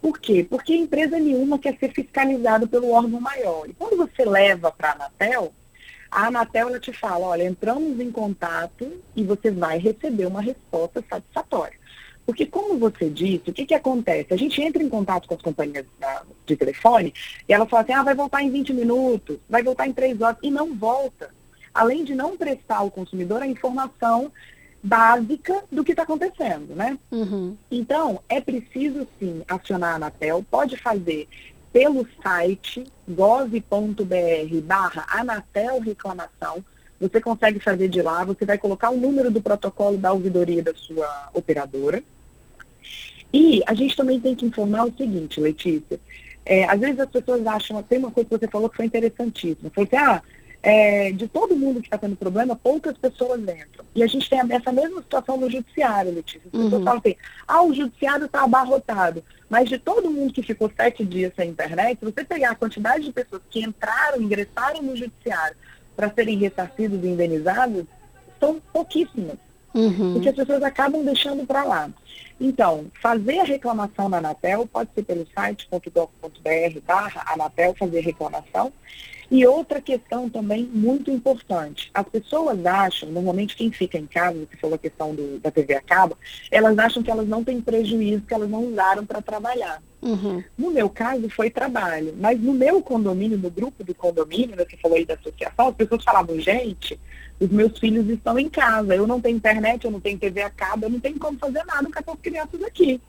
Por 0.02 0.18
quê? 0.18 0.48
Porque 0.50 0.74
empresa 0.74 1.20
nenhuma 1.20 1.60
quer 1.60 1.78
ser 1.78 1.92
fiscalizada 1.92 2.66
pelo 2.66 2.92
órgão 2.92 3.20
maior. 3.20 3.70
E 3.70 3.74
quando 3.74 3.98
você 3.98 4.24
leva 4.24 4.72
para 4.72 4.92
a 4.92 4.94
Anatel, 4.94 5.52
a 6.10 6.28
Anatel 6.28 6.70
ela 6.70 6.80
te 6.80 6.94
fala, 6.94 7.28
olha, 7.28 7.44
entramos 7.44 8.00
em 8.00 8.10
contato 8.10 8.94
e 9.14 9.26
você 9.26 9.52
vai 9.52 9.78
receber 9.78 10.28
uma 10.28 10.42
resposta 10.42 11.04
satisfatória. 11.10 11.78
Porque, 12.25 12.46
como 12.46 12.78
você 12.78 13.10
disse, 13.10 13.50
o 13.50 13.54
que, 13.54 13.66
que 13.66 13.74
acontece? 13.74 14.34
A 14.34 14.38
gente 14.38 14.62
entra 14.62 14.82
em 14.82 14.90
contato 14.90 15.28
com 15.28 15.36
as 15.36 15.42
companhias 15.42 15.86
de 16.46 16.56
telefone 16.56 17.13
e 17.48 17.54
ela 17.54 17.66
fala 17.66 17.84
assim, 17.84 17.94
ah, 17.94 18.04
vai 18.04 18.16
voltar 18.16 18.42
em 18.44 18.50
20 18.50 18.74
minutos, 18.74 19.38
vai 19.50 19.63
voltar 19.63 19.88
em 19.88 19.94
3 19.94 20.22
horas, 20.22 20.38
e 20.42 20.51
não 20.51 20.75
volta. 20.75 21.30
Além 21.74 22.04
de 22.04 22.13
não 22.13 22.38
prestar 22.38 22.78
ao 22.78 22.92
consumidor 22.92 23.42
a 23.42 23.48
informação 23.48 24.32
básica 24.84 25.63
do 25.72 25.84
que 25.84 25.92
está 25.92 26.04
acontecendo, 26.04 26.75
né? 26.75 26.98
Uhum. 27.12 27.56
Então, 27.70 28.22
é 28.28 28.42
preciso 28.42 29.08
sim 29.20 29.44
acionar 29.48 29.94
a 29.94 29.96
Anatel, 29.96 30.46
pode 30.50 30.75
fazer 30.78 31.28
pelo 31.72 32.06
site 32.22 32.84
gov.br 33.08 34.62
barra 34.63 35.06
Anatel 35.10 35.80
Reclamação, 35.80 36.63
você 37.01 37.20
consegue 37.20 37.60
fazer 37.60 37.88
de 37.88 38.01
lá, 38.01 38.24
você 38.24 38.46
vai 38.46 38.58
colocar 38.58 38.91
o 38.91 38.98
número 38.98 39.31
do 39.31 39.41
protocolo 39.41 39.98
da 39.98 40.13
ouvidoria 40.13 40.62
da 40.62 40.74
sua 40.75 41.29
operadora. 41.34 42.03
E 43.34 43.63
a 43.65 43.74
gente 43.74 43.96
também 43.96 44.20
tem 44.20 44.36
que 44.36 44.46
informar 44.46 44.86
o 44.86 44.93
seguinte, 44.96 45.39
Letícia. 45.39 46.00
É, 46.46 46.65
às 46.65 46.79
vezes 46.79 47.00
as 47.00 47.10
pessoas 47.10 47.46
acham, 47.48 47.81
tem 47.81 47.98
uma 47.98 48.12
coisa 48.12 48.29
que 48.29 48.38
você 48.38 48.48
falou 48.48 48.70
que 48.70 48.77
foi 48.77 48.86
interessantíssima. 48.86 49.72
Foi 49.74 49.84
assim, 49.84 49.96
ah, 49.96 50.22
é, 50.63 51.12
de 51.12 51.27
todo 51.27 51.55
mundo 51.55 51.81
que 51.81 51.88
está 51.88 51.98
tendo 51.98 52.15
problema, 52.15 52.55
poucas 52.55 52.96
pessoas 52.98 53.41
entram. 53.41 53.86
E 53.96 54.03
a 54.03 54.08
gente 54.08 54.29
tem 54.29 54.39
essa 54.39 54.72
mesma 54.72 55.01
situação 55.01 55.38
no 55.38 55.50
judiciário, 55.50 56.13
Letícia. 56.13 56.41
As 56.46 56.51
pessoas 56.51 56.74
uhum. 56.74 56.84
falam 56.84 57.00
assim, 57.00 57.15
ah, 57.48 57.63
o 57.63 57.74
judiciário 57.74 58.25
está 58.25 58.43
abarrotado. 58.43 59.24
Mas 59.50 59.70
de 59.70 59.79
todo 59.79 60.12
mundo 60.12 60.34
que 60.34 60.43
ficou 60.43 60.72
sete 60.75 61.03
dias 61.03 61.34
sem 61.36 61.50
internet, 61.50 62.00
se 62.00 62.05
você 62.05 62.24
pegar 62.24 62.51
a 62.51 62.55
quantidade 62.55 63.05
de 63.05 63.12
pessoas 63.12 63.41
que 63.50 63.62
entraram, 63.62 64.22
ingressaram 64.22 64.84
no 64.84 64.96
judiciário, 64.96 65.58
para 66.01 66.12
serem 66.15 66.36
ressarcidos 66.39 67.03
e 67.03 67.08
indenizados 67.08 67.86
são 68.39 68.60
pouquíssimas. 68.74 69.38
Uhum. 69.72 70.13
Porque 70.13 70.29
as 70.29 70.36
pessoas 70.36 70.63
acabam 70.63 71.05
deixando 71.05 71.46
para 71.46 71.63
lá. 71.63 71.89
Então, 72.39 72.88
fazer 73.00 73.39
a 73.39 73.43
reclamação 73.43 74.10
na 74.10 74.17
Anatel 74.17 74.65
pode 74.65 74.89
ser 74.96 75.03
pelo 75.03 75.27
site 75.27 75.70
.gov.br 75.70 76.79
barra 76.84 77.24
Anatel, 77.31 77.75
fazer 77.77 78.00
reclamação. 78.00 78.74
E 79.32 79.48
outra 79.48 79.80
questão 79.80 80.30
também 80.30 80.70
muito 80.74 81.10
importante. 81.10 81.90
As 81.94 82.06
pessoas 82.06 82.66
acham, 82.66 83.10
normalmente 83.10 83.56
quem 83.56 83.72
fica 83.72 83.98
em 83.98 84.06
casa, 84.06 84.38
você 84.38 84.58
falou 84.58 84.76
a 84.76 84.78
questão 84.78 85.16
do, 85.16 85.40
da 85.40 85.50
TV 85.50 85.74
a 85.74 85.82
cabo, 85.82 86.18
elas 86.52 86.78
acham 86.78 87.02
que 87.02 87.10
elas 87.10 87.26
não 87.26 87.42
têm 87.42 87.62
prejuízo, 87.62 88.26
que 88.28 88.34
elas 88.34 88.50
não 88.50 88.66
usaram 88.66 89.06
para 89.06 89.22
trabalhar. 89.22 89.82
Uhum. 90.02 90.44
No 90.58 90.72
meu 90.72 90.90
caso, 90.90 91.30
foi 91.30 91.50
trabalho. 91.50 92.14
Mas 92.20 92.42
no 92.42 92.52
meu 92.52 92.82
condomínio, 92.82 93.38
no 93.38 93.50
grupo 93.50 93.86
do 93.86 93.96
condomínio, 93.96 94.58
você 94.58 94.76
falou 94.76 94.98
aí 94.98 95.06
da 95.06 95.14
associação, 95.14 95.70
as 95.70 95.76
pessoas 95.76 96.04
falavam, 96.04 96.38
gente, 96.38 97.00
os 97.40 97.50
meus 97.50 97.80
filhos 97.80 98.10
estão 98.10 98.38
em 98.38 98.50
casa, 98.50 98.94
eu 98.94 99.08
não 99.08 99.22
tenho 99.22 99.38
internet, 99.38 99.86
eu 99.86 99.92
não 99.92 100.02
tenho 100.02 100.20
TV 100.20 100.42
a 100.42 100.50
cabo, 100.50 100.88
eu 100.88 100.90
não 100.90 101.00
tenho 101.00 101.18
como 101.18 101.40
fazer 101.40 101.64
nada 101.64 101.90
com 101.90 102.00
essas 102.00 102.22
crianças 102.22 102.62
aqui. 102.64 103.00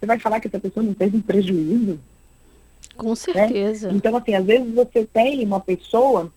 Você 0.00 0.06
vai 0.06 0.18
falar 0.18 0.40
que 0.40 0.48
essa 0.48 0.58
pessoa 0.58 0.82
não 0.82 0.94
teve 0.94 1.18
um 1.18 1.20
prejuízo? 1.22 2.00
Com 2.96 3.10
né? 3.10 3.16
certeza. 3.16 3.88
Né? 3.88 3.94
Então, 3.96 4.16
assim, 4.16 4.34
às 4.34 4.44
vezes 4.44 4.72
você 4.74 5.04
tem 5.04 5.44
uma 5.44 5.60
pessoa 5.60 6.32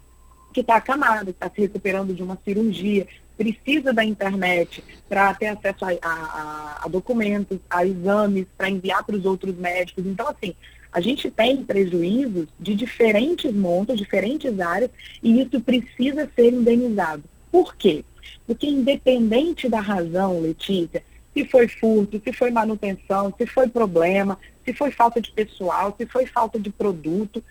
que 0.54 0.62
está 0.62 0.76
acamada, 0.76 1.30
está 1.30 1.50
se 1.50 1.62
recuperando 1.62 2.14
de 2.14 2.24
uma 2.24 2.38
cirurgia, 2.44 3.08
precisa 3.38 3.94
da 3.94 4.04
internet 4.04 4.84
para 5.08 5.34
ter 5.34 5.48
acesso 5.48 5.86
a, 5.86 5.92
a, 6.02 6.82
a, 6.84 6.88
documentos, 6.90 7.58
a 7.70 7.86
exames, 7.86 8.46
para 8.58 8.70
enviar 8.70 9.04
para 9.04 9.16
os 9.16 9.26
outros 9.26 9.56
médicos. 9.56 10.06
Então, 10.06 10.28
assim, 10.28 10.54
a 10.92 11.00
gente 11.00 11.30
tem 11.32 11.64
prejuízos 11.64 12.48
de 12.60 12.76
diferentes 12.76 13.54
montos, 13.54 13.98
diferentes 13.98 14.60
áreas, 14.60 14.92
e 15.24 15.42
isso 15.42 15.62
precisa 15.62 16.30
ser 16.36 16.52
indenizado. 16.52 17.24
Por 17.52 17.76
quê? 17.76 18.04
Porque 18.46 18.68
independente 18.68 19.70
da 19.70 19.80
razão, 19.80 20.42
Letícia, 20.42 21.04
se 21.34 21.46
foi 21.46 21.68
furto, 21.68 22.20
se 22.22 22.34
foi 22.34 22.52
manutenção, 22.52 23.34
se 23.38 23.46
foi 23.46 23.70
problema, 23.70 24.38
se 24.70 24.74
foi 24.74 24.92
falta 24.92 25.20
de 25.20 25.32
pessoal, 25.32 25.96
se 25.98 26.06
foi 26.06 26.28
falta 26.28 26.60
de 26.60 26.70
produto, 26.70 27.44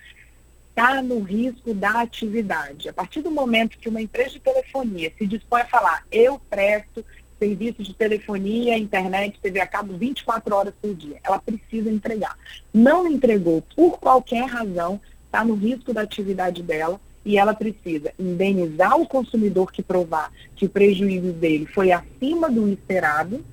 está 0.71 1.03
no 1.03 1.21
risco 1.21 1.75
da 1.75 2.03
atividade. 2.03 2.89
A 2.89 2.93
partir 2.93 3.23
do 3.23 3.31
momento 3.31 3.77
que 3.77 3.89
uma 3.89 4.01
empresa 4.01 4.31
de 4.31 4.41
telefonia 4.41 5.13
se 5.19 5.27
dispõe 5.27 5.63
a 5.63 5.67
falar, 5.67 6.07
eu 6.13 6.41
presto 6.49 7.05
serviço 7.37 7.83
de 7.83 7.93
telefonia, 7.93 8.79
internet, 8.79 9.39
TV 9.41 9.61
a 9.61 9.67
cabo 9.67 9.97
24 9.97 10.55
horas 10.55 10.75
por 10.81 10.95
dia, 10.95 11.19
ela 11.25 11.41
precisa 11.41 11.91
entregar. 11.91 12.37
Não 12.73 13.09
entregou 13.09 13.63
por 13.75 13.99
qualquer 13.99 14.45
razão, 14.45 15.01
está 15.27 15.45
no 15.45 15.55
risco 15.55 15.93
da 15.93 16.03
atividade 16.03 16.63
dela 16.63 17.01
e 17.25 17.37
ela 17.37 17.53
precisa 17.53 18.13
indenizar 18.17 18.97
o 18.97 19.07
consumidor 19.07 19.73
que 19.73 19.83
provar 19.83 20.33
que 20.55 20.67
o 20.67 20.71
prejuízo 20.71 21.33
dele 21.33 21.67
foi 21.67 21.91
acima 21.91 22.49
do 22.49 22.69
esperado, 22.69 23.45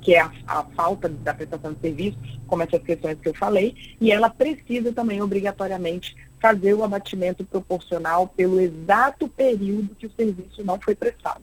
que 0.00 0.14
é 0.14 0.20
a, 0.20 0.30
a, 0.46 0.64
falta 0.64 1.08
da 1.08 1.34
prestação 1.34 1.72
de 1.72 1.80
serviço, 1.80 2.18
como 2.46 2.62
essas 2.62 2.82
questões 2.82 3.18
que 3.20 3.28
eu 3.28 3.34
falei, 3.34 3.74
e 4.00 4.10
ela 4.10 4.30
precisa 4.30 4.92
também, 4.92 5.20
obrigatoriamente, 5.20 6.16
fazer 6.40 6.74
o 6.74 6.84
abatimento 6.84 7.44
proporcional 7.44 8.28
pelo 8.28 8.60
exato 8.60 9.28
período 9.28 9.94
que 9.96 10.06
o 10.06 10.12
serviço 10.16 10.64
não 10.64 10.80
foi 10.80 10.94
prestado. 10.94 11.42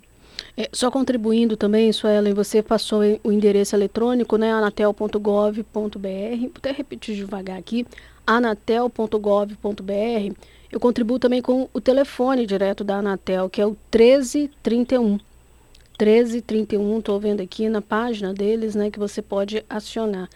É, 0.57 0.69
só 0.71 0.89
contribuindo 0.89 1.57
também, 1.57 1.91
Suelen, 1.91 2.33
você 2.33 2.61
passou 2.61 3.01
o 3.23 3.31
endereço 3.31 3.75
eletrônico, 3.75 4.37
né, 4.37 4.51
anatel.gov.br, 4.51 5.69
vou 5.69 6.51
até 6.55 6.71
repetir 6.71 7.15
devagar 7.15 7.57
aqui, 7.57 7.85
anatel.gov.br. 8.25 10.35
Eu 10.71 10.79
contribuo 10.79 11.19
também 11.19 11.41
com 11.41 11.69
o 11.73 11.79
telefone 11.79 12.45
direto 12.45 12.83
da 12.83 12.97
Anatel, 12.97 13.49
que 13.49 13.61
é 13.61 13.65
o 13.65 13.77
1331. 13.93 15.19
1331, 15.99 16.99
estou 16.99 17.19
vendo 17.19 17.41
aqui 17.41 17.69
na 17.69 17.81
página 17.81 18.33
deles, 18.33 18.75
né, 18.75 18.91
que 18.91 18.99
você 18.99 19.21
pode 19.21 19.63
acionar. 19.69 20.29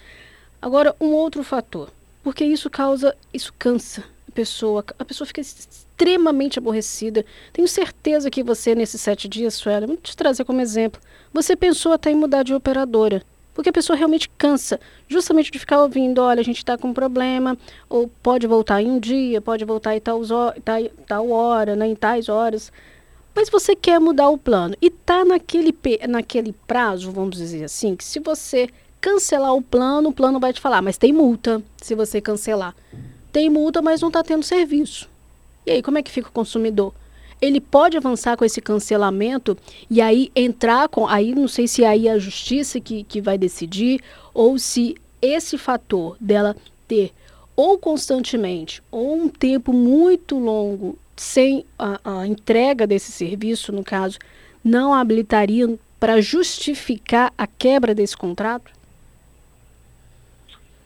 Agora, 0.62 0.96
um 1.00 1.08
outro 1.08 1.44
fator, 1.44 1.90
porque 2.24 2.44
isso 2.44 2.70
causa, 2.70 3.16
isso 3.34 3.54
cansa 3.58 4.04
a 4.28 4.32
pessoa, 4.32 4.86
a 4.98 5.06
pessoa 5.06 5.26
fica 5.26 5.42
extremamente 5.42 6.60
aborrecida. 6.60 7.26
Tenho 7.52 7.68
certeza 7.68 8.30
que 8.30 8.44
você, 8.44 8.76
nesses 8.76 9.02
sete 9.02 9.28
dias, 9.28 9.56
Suela, 9.56 9.88
vou 9.88 9.98
te 9.98 10.16
trazer 10.16 10.46
como 10.46 10.62
exemplo, 10.62 11.02
você 11.34 11.56
pensou 11.56 11.92
até 11.92 12.12
em 12.12 12.16
mudar 12.16 12.44
de 12.44 12.54
operadora. 12.54 13.24
Porque 13.54 13.70
a 13.70 13.74
pessoa 13.74 13.98
realmente 13.98 14.30
cansa, 14.38 14.80
justamente 15.06 15.52
de 15.52 15.60
ficar 15.60 15.82
ouvindo, 15.82 16.20
olha, 16.22 16.40
a 16.40 16.44
gente 16.44 16.60
está 16.60 16.78
com 16.78 16.90
um 16.90 16.94
problema, 16.94 17.58
ou 17.90 18.08
pode 18.24 18.48
voltar 18.48 18.82
em 18.82 18.90
um 18.90 19.00
dia, 19.00 19.42
pode 19.42 19.66
voltar 19.66 19.98
em 19.98 20.00
tal, 20.00 20.22
tal, 21.06 21.30
hora, 21.30 21.76
né, 21.76 21.88
em 21.88 21.96
tais 21.96 22.30
horas 22.30 22.72
mas 23.40 23.50
você 23.50 23.74
quer 23.74 24.02
mudar 24.02 24.28
o 24.28 24.38
plano 24.38 24.76
e 24.82 24.88
está 24.88 25.24
naquele, 25.24 25.74
naquele 26.10 26.52
prazo, 26.68 27.10
vamos 27.10 27.38
dizer 27.38 27.64
assim, 27.64 27.96
que 27.96 28.04
se 28.04 28.20
você 28.20 28.68
cancelar 29.00 29.56
o 29.56 29.62
plano, 29.62 30.10
o 30.10 30.14
plano 30.14 30.42
vai 30.42 30.52
te 30.52 30.60
falar, 30.60 30.82
mas 30.82 30.98
tem 30.98 31.14
multa 31.14 31.64
se 31.78 31.96
você 31.96 32.20
cancelar. 32.20 32.76
Tem 33.32 33.50
multa, 33.50 33.82
mas 33.82 34.02
não 34.02 34.10
está 34.10 34.22
tendo 34.24 34.44
serviço. 34.44 35.10
E 35.66 35.72
aí, 35.72 35.82
como 35.82 35.98
é 35.98 36.04
que 36.04 36.12
fica 36.12 36.28
o 36.28 36.34
consumidor? 36.34 36.94
Ele 37.42 37.62
pode 37.62 37.96
avançar 37.96 38.36
com 38.36 38.44
esse 38.44 38.60
cancelamento 38.60 39.58
e 39.90 40.02
aí 40.02 40.30
entrar 40.36 40.90
com. 40.90 41.08
Aí 41.08 41.34
não 41.34 41.48
sei 41.48 41.66
se 41.66 41.86
aí 41.86 42.10
é 42.10 42.12
a 42.12 42.20
justiça 42.20 42.78
que, 42.82 43.06
que 43.06 43.22
vai 43.22 43.38
decidir, 43.38 44.02
ou 44.34 44.60
se 44.60 44.98
esse 45.22 45.58
fator 45.58 46.18
dela 46.20 46.58
ter 46.90 47.14
ou 47.56 47.78
constantemente 47.78 48.82
ou 48.90 49.16
um 49.16 49.30
tempo 49.30 49.72
muito 49.72 50.38
longo 50.38 50.98
sem 51.20 51.66
a, 51.78 52.00
a 52.22 52.26
entrega 52.26 52.88
desse 52.88 53.12
serviço, 53.12 53.74
no 53.74 53.84
caso, 53.84 54.18
não 54.64 54.94
habilitariam 54.94 55.78
para 56.00 56.22
justificar 56.22 57.34
a 57.38 57.46
quebra 57.46 57.94
desse 57.94 58.16
contrato? 58.16 58.72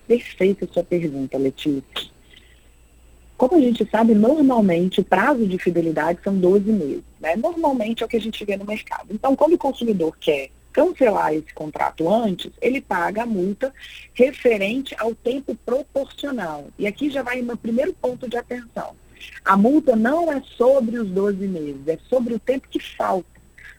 Perfeita 0.07 0.67
sua 0.73 0.83
pergunta, 0.83 1.37
Letícia. 1.37 2.11
Como 3.37 3.57
a 3.57 3.59
gente 3.59 3.87
sabe, 3.91 4.15
normalmente 4.15 5.01
o 5.01 5.03
prazo 5.03 5.45
de 5.45 5.59
fidelidade 5.59 6.19
são 6.23 6.35
12 6.35 6.71
meses. 6.71 7.03
Né? 7.19 7.35
Normalmente 7.35 8.01
é 8.01 8.05
o 8.05 8.09
que 8.09 8.17
a 8.17 8.21
gente 8.21 8.43
vê 8.43 8.57
no 8.57 8.65
mercado. 8.65 9.07
Então, 9.11 9.35
quando 9.35 9.53
o 9.53 9.57
consumidor 9.57 10.17
quer 10.19 10.49
cancelar 10.71 11.35
esse 11.35 11.53
contrato 11.53 12.11
antes, 12.11 12.51
ele 12.59 12.81
paga 12.81 13.21
a 13.21 13.27
multa 13.27 13.71
referente 14.15 14.95
ao 14.97 15.13
tempo 15.13 15.55
proporcional. 15.63 16.67
E 16.79 16.87
aqui 16.87 17.11
já 17.11 17.21
vai 17.21 17.39
meu 17.43 17.55
primeiro 17.55 17.93
ponto 17.93 18.27
de 18.27 18.35
atenção. 18.35 18.95
A 19.43 19.57
multa 19.57 19.95
não 19.95 20.31
é 20.31 20.41
sobre 20.57 20.97
os 20.97 21.09
12 21.09 21.47
meses, 21.47 21.87
é 21.87 21.97
sobre 22.09 22.33
o 22.33 22.39
tempo 22.39 22.67
que 22.69 22.79
falta. 22.79 23.33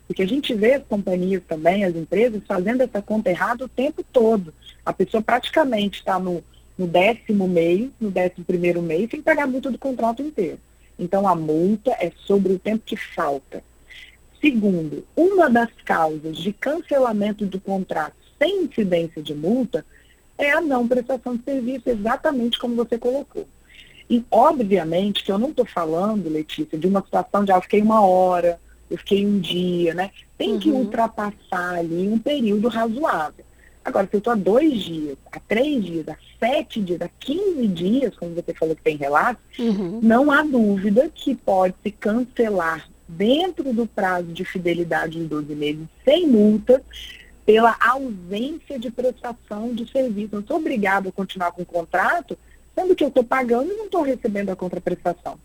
Porque 0.07 0.23
a 0.23 0.29
gente 0.29 0.55
vê 0.55 0.75
as 0.75 0.85
companhias 0.85 1.43
também, 1.49 1.85
as 1.85 1.97
empresas, 1.97 2.43
fazendo 2.47 2.83
essa 2.83 3.01
conta 3.01 3.31
errada 3.31 3.65
o 3.65 3.69
tempo 3.69 4.05
todo. 4.13 4.53
A 4.85 4.93
pessoa 4.93 5.23
praticamente 5.23 6.01
está 6.01 6.19
no, 6.19 6.45
no 6.77 6.87
décimo 6.87 7.49
mês, 7.49 7.91
no 7.99 8.11
décimo 8.11 8.45
primeiro 8.45 8.83
mês, 8.83 9.09
sem 9.11 9.23
pagar 9.23 9.45
a 9.45 9.47
multa 9.47 9.71
do 9.71 9.79
contrato 9.79 10.23
inteiro. 10.23 10.59
Então, 10.99 11.27
a 11.27 11.35
multa 11.35 11.91
é 11.93 12.13
sobre 12.27 12.53
o 12.53 12.59
tempo 12.59 12.83
que 12.85 12.97
falta. 12.97 13.63
Segundo, 14.41 15.07
uma 15.17 15.49
das 15.49 15.71
causas 15.85 16.37
de 16.37 16.53
cancelamento 16.53 17.47
do 17.47 17.59
contrato 17.59 18.15
sem 18.39 18.65
incidência 18.65 19.23
de 19.23 19.35
multa 19.35 19.85
é 20.37 20.51
a 20.51 20.61
não 20.61 20.87
prestação 20.87 21.37
de 21.37 21.45
serviço, 21.45 21.89
exatamente 21.89 22.59
como 22.59 22.75
você 22.75 22.99
colocou. 22.99 23.47
E, 24.09 24.25
obviamente, 24.31 25.25
que 25.25 25.33
eu 25.33 25.39
não 25.39 25.51
estou 25.51 25.65
falando, 25.65 26.29
Letícia, 26.29 26.79
de 26.79 26.87
uma 26.87 27.03
situação 27.03 27.45
de, 27.45 27.53
ah, 27.53 27.57
eu 27.57 27.63
fiquei 27.63 27.81
uma 27.81 28.05
hora, 28.05 28.61
eu 28.91 28.99
fiquei 28.99 29.27
um 29.27 29.39
dia, 29.39 29.95
né? 29.95 30.11
Tem 30.37 30.53
uhum. 30.53 30.59
que 30.59 30.71
ultrapassar 30.71 31.77
ali 31.77 32.09
um 32.09 32.19
período 32.19 32.69
razoável. 32.69 33.45
Agora, 33.85 34.07
se 34.07 34.15
eu 34.15 34.19
estou 34.19 34.33
há 34.33 34.37
dois 34.37 34.81
dias, 34.81 35.17
há 35.31 35.39
três 35.41 35.85
dias, 35.85 36.09
há 36.09 36.17
sete 36.39 36.81
dias, 36.81 37.01
há 37.03 37.09
quinze 37.21 37.67
dias, 37.67 38.17
como 38.17 38.35
você 38.35 38.55
falou 38.55 38.75
que 38.75 38.83
tem 38.83 38.97
relatos, 38.97 39.43
uhum. 39.59 40.01
não 40.03 40.31
há 40.31 40.43
dúvida 40.43 41.11
que 41.15 41.35
pode 41.35 41.75
se 41.83 41.91
cancelar 41.91 42.89
dentro 43.07 43.73
do 43.75 43.87
prazo 43.87 44.29
de 44.29 44.45
fidelidade 44.45 45.19
de 45.19 45.27
12 45.27 45.55
meses, 45.55 45.87
sem 46.03 46.27
multa, 46.27 46.83
pela 47.45 47.77
ausência 47.79 48.79
de 48.79 48.91
prestação 48.91 49.75
de 49.75 49.91
serviço. 49.91 50.37
Não 50.37 50.47
sou 50.47 50.57
obrigado 50.57 51.11
a 51.11 51.13
continuar 51.13 51.53
com 51.53 51.61
o 51.61 51.67
contrato 51.67 52.39
sendo 52.75 52.95
que 52.95 53.05
eu 53.05 53.09
estou 53.09 53.25
pagando 53.25 53.73
e 53.73 53.77
não 53.77 53.87
estou 53.87 54.03
recebendo 54.03 54.51
a 54.51 54.57
contraprestação. 54.57 55.39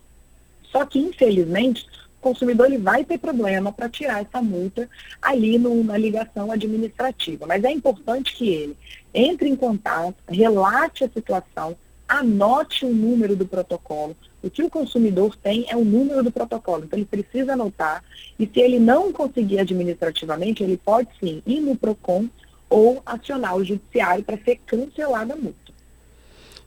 Só 0.70 0.84
que, 0.84 0.98
infelizmente, 0.98 1.86
o 2.18 2.20
consumidor 2.20 2.66
ele 2.66 2.78
vai 2.78 3.04
ter 3.04 3.18
problema 3.18 3.72
para 3.72 3.88
tirar 3.88 4.22
essa 4.22 4.42
multa 4.42 4.88
ali 5.20 5.58
no, 5.58 5.82
na 5.82 5.96
ligação 5.96 6.52
administrativa. 6.52 7.46
Mas 7.46 7.64
é 7.64 7.70
importante 7.70 8.36
que 8.36 8.48
ele 8.48 8.76
entre 9.12 9.48
em 9.48 9.56
contato, 9.56 10.16
relate 10.28 11.04
a 11.04 11.08
situação, 11.08 11.76
anote 12.08 12.84
o 12.84 12.94
número 12.94 13.36
do 13.36 13.46
protocolo. 13.46 14.16
O 14.42 14.50
que 14.50 14.62
o 14.62 14.70
consumidor 14.70 15.36
tem 15.36 15.66
é 15.68 15.76
o 15.76 15.84
número 15.84 16.22
do 16.22 16.30
protocolo, 16.32 16.84
então 16.84 16.98
ele 16.98 17.06
precisa 17.06 17.52
anotar. 17.52 18.02
E 18.38 18.46
se 18.46 18.60
ele 18.60 18.78
não 18.78 19.12
conseguir 19.12 19.58
administrativamente, 19.58 20.62
ele 20.62 20.76
pode 20.76 21.08
sim 21.20 21.42
ir 21.46 21.60
no 21.60 21.76
PROCON 21.76 22.28
ou 22.68 23.02
acionar 23.04 23.56
o 23.56 23.64
judiciário 23.64 24.24
para 24.24 24.38
ser 24.38 24.60
cancelada 24.66 25.34
a 25.34 25.36
multa. 25.36 25.69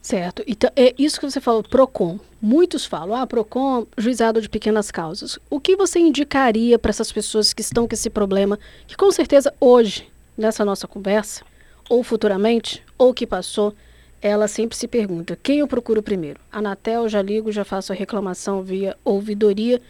Certo. 0.03 0.43
Então, 0.45 0.69
é 0.75 0.93
isso 0.98 1.17
que 1.17 1.31
você 1.31 1.39
falou, 1.39 1.63
PROCON. 1.63 2.19
Muitos 2.41 2.86
falam, 2.86 3.15
ah, 3.15 3.25
PROCON, 3.25 3.88
juizado 3.98 4.41
de 4.41 4.50
pequenas 4.50 4.91
causas. 4.91 5.39
O 5.50 5.62
que 5.62 5.77
você 5.77 5.98
indicaria 5.98 6.77
para 6.77 6.89
essas 6.89 7.10
pessoas 7.10 7.53
que 7.53 7.62
estão 7.62 7.88
com 7.88 7.93
esse 7.93 8.10
problema, 8.10 8.60
que 8.86 8.98
com 8.98 9.10
certeza 9.13 9.53
hoje, 9.62 10.12
nessa 10.38 10.65
nossa 10.65 10.89
conversa, 10.89 11.45
ou 11.89 12.03
futuramente, 12.03 12.83
ou 12.98 13.13
que 13.13 13.25
passou, 13.25 13.74
ela 14.22 14.45
sempre 14.50 14.75
se 14.75 14.89
pergunta, 14.89 15.39
quem 15.41 15.60
eu 15.60 15.67
procuro 15.69 16.03
primeiro? 16.03 16.41
Anatel, 16.51 17.07
já 17.07 17.22
ligo, 17.22 17.50
já 17.50 17.63
faço 17.63 17.93
a 17.93 17.95
reclamação 17.95 18.62
via 18.62 18.98
ouvidoria, 19.05 19.81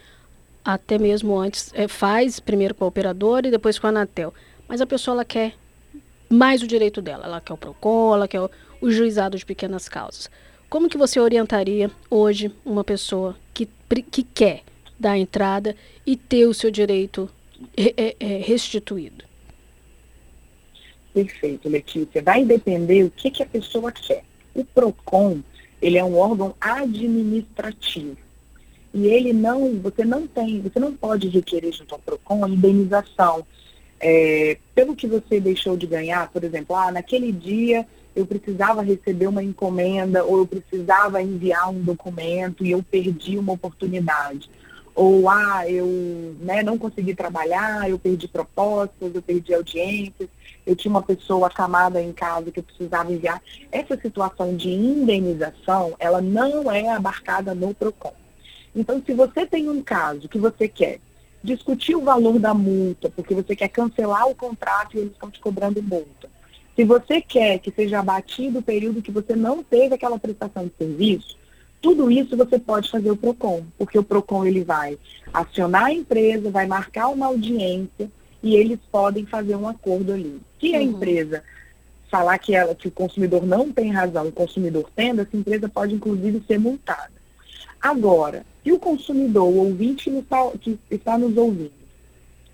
até 0.64 0.96
mesmo 0.96 1.36
antes, 1.36 1.72
é, 1.74 1.88
faz 1.88 2.38
primeiro 2.38 2.72
com 2.72 2.84
a 2.84 2.88
operadora 2.88 3.48
e 3.48 3.50
depois 3.50 3.80
com 3.80 3.88
a 3.88 3.90
Anatel. 3.90 4.32
Mas 4.68 4.80
a 4.80 4.86
pessoa, 4.86 5.16
ela 5.16 5.24
quer 5.24 5.54
mais 6.28 6.62
o 6.62 6.68
direito 6.68 7.02
dela, 7.02 7.24
ela 7.24 7.40
quer 7.40 7.52
o 7.52 7.56
PROCON, 7.56 8.14
ela 8.14 8.28
quer 8.28 8.40
o 8.40 8.50
o 8.84 8.90
juizado 8.90 9.38
de 9.38 9.46
pequenas 9.46 9.88
causas. 9.88 10.30
Como 10.68 10.90
que 10.90 10.98
você 10.98 11.18
orientaria 11.18 11.90
hoje 12.10 12.52
uma 12.66 12.84
pessoa 12.84 13.34
que, 13.54 13.66
que 14.10 14.22
quer 14.22 14.62
dar 15.00 15.16
entrada 15.16 15.74
e 16.04 16.16
ter 16.16 16.46
o 16.46 16.52
seu 16.52 16.70
direito 16.70 17.30
é, 17.74 18.14
é, 18.20 18.36
restituído? 18.38 19.24
Perfeito, 21.14 21.66
Letícia. 21.66 22.22
Vai 22.22 22.44
depender 22.44 23.04
o 23.04 23.10
que, 23.10 23.30
que 23.30 23.42
a 23.42 23.46
pessoa 23.46 23.90
quer. 23.90 24.22
O 24.54 24.62
PROCON, 24.64 25.40
ele 25.80 25.96
é 25.96 26.04
um 26.04 26.18
órgão 26.18 26.54
administrativo. 26.60 28.18
E 28.92 29.06
ele 29.06 29.32
não, 29.32 29.80
você 29.80 30.04
não 30.04 30.26
tem, 30.26 30.60
você 30.60 30.78
não 30.78 30.92
pode 30.94 31.28
requerer 31.28 31.72
junto 31.72 31.94
ao 31.94 32.00
PROCON 32.00 32.44
a 32.44 32.48
indenização. 32.50 33.46
É, 33.98 34.58
pelo 34.74 34.94
que 34.94 35.06
você 35.06 35.40
deixou 35.40 35.74
de 35.74 35.86
ganhar, 35.86 36.30
por 36.30 36.44
exemplo, 36.44 36.76
ah, 36.76 36.92
naquele 36.92 37.32
dia 37.32 37.86
eu 38.14 38.26
precisava 38.26 38.82
receber 38.82 39.26
uma 39.26 39.42
encomenda 39.42 40.24
ou 40.24 40.38
eu 40.38 40.46
precisava 40.46 41.22
enviar 41.22 41.70
um 41.70 41.80
documento 41.80 42.64
e 42.64 42.70
eu 42.70 42.82
perdi 42.82 43.36
uma 43.36 43.52
oportunidade. 43.52 44.48
Ou, 44.94 45.28
ah, 45.28 45.68
eu 45.68 46.36
né, 46.38 46.62
não 46.62 46.78
consegui 46.78 47.16
trabalhar, 47.16 47.90
eu 47.90 47.98
perdi 47.98 48.28
propostas, 48.28 49.12
eu 49.12 49.20
perdi 49.20 49.52
audiências, 49.52 50.28
eu 50.64 50.76
tinha 50.76 50.90
uma 50.90 51.02
pessoa 51.02 51.48
acamada 51.48 52.00
em 52.00 52.12
casa 52.12 52.52
que 52.52 52.60
eu 52.60 52.62
precisava 52.62 53.12
enviar. 53.12 53.42
Essa 53.72 53.96
situação 53.96 54.56
de 54.56 54.70
indenização, 54.70 55.96
ela 55.98 56.20
não 56.20 56.70
é 56.70 56.90
abarcada 56.90 57.54
no 57.56 57.74
PROCON. 57.74 58.14
Então, 58.74 59.02
se 59.04 59.12
você 59.12 59.44
tem 59.44 59.68
um 59.68 59.82
caso 59.82 60.28
que 60.28 60.38
você 60.38 60.68
quer 60.68 61.00
discutir 61.42 61.96
o 61.96 62.02
valor 62.02 62.38
da 62.38 62.54
multa, 62.54 63.10
porque 63.10 63.34
você 63.34 63.54
quer 63.56 63.68
cancelar 63.68 64.28
o 64.28 64.34
contrato 64.34 64.96
e 64.96 65.00
eles 65.00 65.12
estão 65.12 65.30
te 65.30 65.40
cobrando 65.40 65.82
multa, 65.82 66.30
se 66.74 66.84
você 66.84 67.20
quer 67.20 67.58
que 67.58 67.70
seja 67.70 68.00
abatido 68.00 68.58
o 68.58 68.62
período 68.62 69.02
que 69.02 69.10
você 69.10 69.36
não 69.36 69.62
teve 69.62 69.94
aquela 69.94 70.18
prestação 70.18 70.66
de 70.66 70.72
serviço, 70.76 71.36
tudo 71.80 72.10
isso 72.10 72.36
você 72.36 72.58
pode 72.58 72.90
fazer 72.90 73.10
o 73.10 73.16
PROCON, 73.16 73.62
porque 73.76 73.98
o 73.98 74.02
PROCON 74.02 74.44
ele 74.46 74.64
vai 74.64 74.98
acionar 75.32 75.84
a 75.84 75.92
empresa, 75.92 76.50
vai 76.50 76.66
marcar 76.66 77.08
uma 77.08 77.26
audiência 77.26 78.10
e 78.42 78.56
eles 78.56 78.78
podem 78.90 79.26
fazer 79.26 79.54
um 79.54 79.68
acordo 79.68 80.12
ali. 80.12 80.40
Se 80.58 80.74
a 80.74 80.78
uhum. 80.78 80.84
empresa 80.84 81.42
falar 82.10 82.38
que, 82.38 82.54
ela, 82.54 82.74
que 82.74 82.88
o 82.88 82.92
consumidor 82.92 83.44
não 83.44 83.70
tem 83.70 83.90
razão, 83.90 84.28
o 84.28 84.32
consumidor 84.32 84.88
tendo, 84.96 85.20
essa 85.20 85.36
empresa 85.36 85.68
pode 85.68 85.94
inclusive 85.94 86.42
ser 86.46 86.58
multada. 86.58 87.12
Agora, 87.80 88.46
se 88.62 88.72
o 88.72 88.78
consumidor, 88.78 89.44
o 89.44 89.56
ouvinte 89.56 90.10
que 90.60 90.78
está 90.94 91.18
nos 91.18 91.36
ouvindo, 91.36 91.83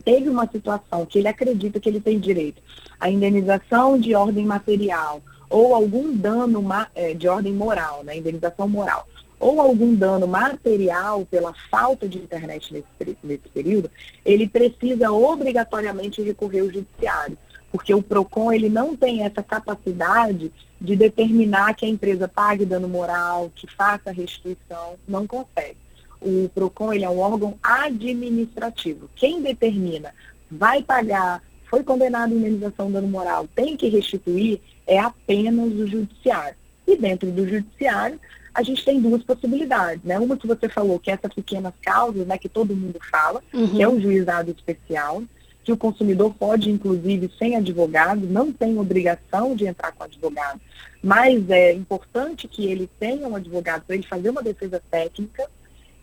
teve 0.04 0.28
uma 0.28 0.46
situação 0.46 1.06
que 1.06 1.18
ele 1.18 1.28
acredita 1.28 1.80
que 1.80 1.88
ele 1.88 2.00
tem 2.00 2.18
direito 2.18 2.62
à 2.98 3.10
indenização 3.10 3.98
de 3.98 4.14
ordem 4.14 4.44
material 4.44 5.22
ou 5.48 5.74
algum 5.74 6.16
dano 6.16 6.64
é, 6.94 7.12
de 7.12 7.28
ordem 7.28 7.52
moral, 7.52 8.04
né, 8.04 8.16
indenização 8.16 8.68
moral, 8.68 9.06
ou 9.38 9.60
algum 9.60 9.94
dano 9.94 10.28
material 10.28 11.26
pela 11.26 11.52
falta 11.70 12.08
de 12.08 12.18
internet 12.18 12.72
nesse, 12.72 13.16
nesse 13.24 13.48
período, 13.48 13.90
ele 14.24 14.48
precisa 14.48 15.10
obrigatoriamente 15.10 16.22
recorrer 16.22 16.60
ao 16.60 16.70
judiciário, 16.70 17.36
porque 17.72 17.92
o 17.92 18.02
PROCON 18.02 18.52
ele 18.52 18.68
não 18.68 18.94
tem 18.94 19.24
essa 19.24 19.42
capacidade 19.42 20.52
de 20.80 20.96
determinar 20.96 21.74
que 21.74 21.84
a 21.84 21.88
empresa 21.88 22.28
pague 22.28 22.64
dano 22.64 22.88
moral, 22.88 23.50
que 23.54 23.66
faça 23.66 24.12
restituição, 24.12 24.94
não 25.08 25.26
consegue 25.26 25.76
o 26.20 26.48
PROCON 26.54 26.92
ele 26.92 27.04
é 27.04 27.10
um 27.10 27.18
órgão 27.18 27.58
administrativo. 27.62 29.08
Quem 29.16 29.42
determina 29.42 30.14
vai 30.50 30.82
pagar, 30.82 31.42
foi 31.68 31.82
condenado 31.82 32.32
em 32.32 32.38
indenização 32.38 32.88
de 32.88 32.94
dano 32.94 33.08
moral, 33.08 33.48
tem 33.54 33.76
que 33.76 33.88
restituir, 33.88 34.60
é 34.86 34.98
apenas 34.98 35.72
o 35.72 35.86
judiciário. 35.86 36.56
E 36.86 36.96
dentro 36.96 37.30
do 37.30 37.48
judiciário, 37.48 38.18
a 38.52 38.62
gente 38.62 38.84
tem 38.84 39.00
duas 39.00 39.22
possibilidades, 39.22 40.02
né? 40.04 40.18
Uma 40.18 40.36
que 40.36 40.46
você 40.46 40.68
falou, 40.68 40.98
que 40.98 41.10
é 41.10 41.14
essas 41.14 41.32
pequenas 41.32 41.72
causas, 41.80 42.26
né, 42.26 42.36
que 42.36 42.48
todo 42.48 42.74
mundo 42.74 42.98
fala, 43.10 43.40
uhum. 43.54 43.68
que 43.68 43.82
é 43.82 43.88
o 43.88 44.00
juizado 44.00 44.50
especial, 44.50 45.22
que 45.62 45.72
o 45.72 45.76
consumidor 45.76 46.34
pode, 46.34 46.70
inclusive, 46.70 47.30
sem 47.38 47.54
advogado, 47.54 48.26
não 48.26 48.52
tem 48.52 48.78
obrigação 48.78 49.54
de 49.54 49.66
entrar 49.66 49.92
com 49.92 50.02
advogado, 50.02 50.60
mas 51.02 51.48
é 51.48 51.72
importante 51.72 52.48
que 52.48 52.66
ele 52.66 52.90
tenha 52.98 53.28
um 53.28 53.36
advogado 53.36 53.84
para 53.86 53.94
ele 53.94 54.06
fazer 54.06 54.30
uma 54.30 54.42
defesa 54.42 54.82
técnica, 54.90 55.48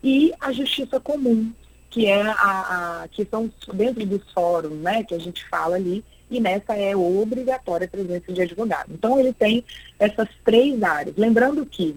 e 0.02 0.32
a 0.40 0.52
justiça 0.52 1.00
comum, 1.00 1.52
que 1.90 2.06
é 2.06 2.22
a, 2.22 3.02
a, 3.02 3.08
que 3.08 3.24
são 3.24 3.50
dentro 3.72 4.04
dos 4.06 4.22
fóruns, 4.32 4.78
né, 4.78 5.02
que 5.04 5.14
a 5.14 5.18
gente 5.18 5.46
fala 5.48 5.76
ali, 5.76 6.04
e 6.30 6.40
nessa 6.40 6.74
é 6.74 6.94
obrigatória 6.94 7.86
a 7.86 7.90
presença 7.90 8.32
de 8.32 8.42
advogado. 8.42 8.92
Então 8.92 9.18
ele 9.18 9.32
tem 9.32 9.64
essas 9.98 10.28
três 10.44 10.82
áreas. 10.82 11.16
Lembrando 11.16 11.64
que 11.64 11.96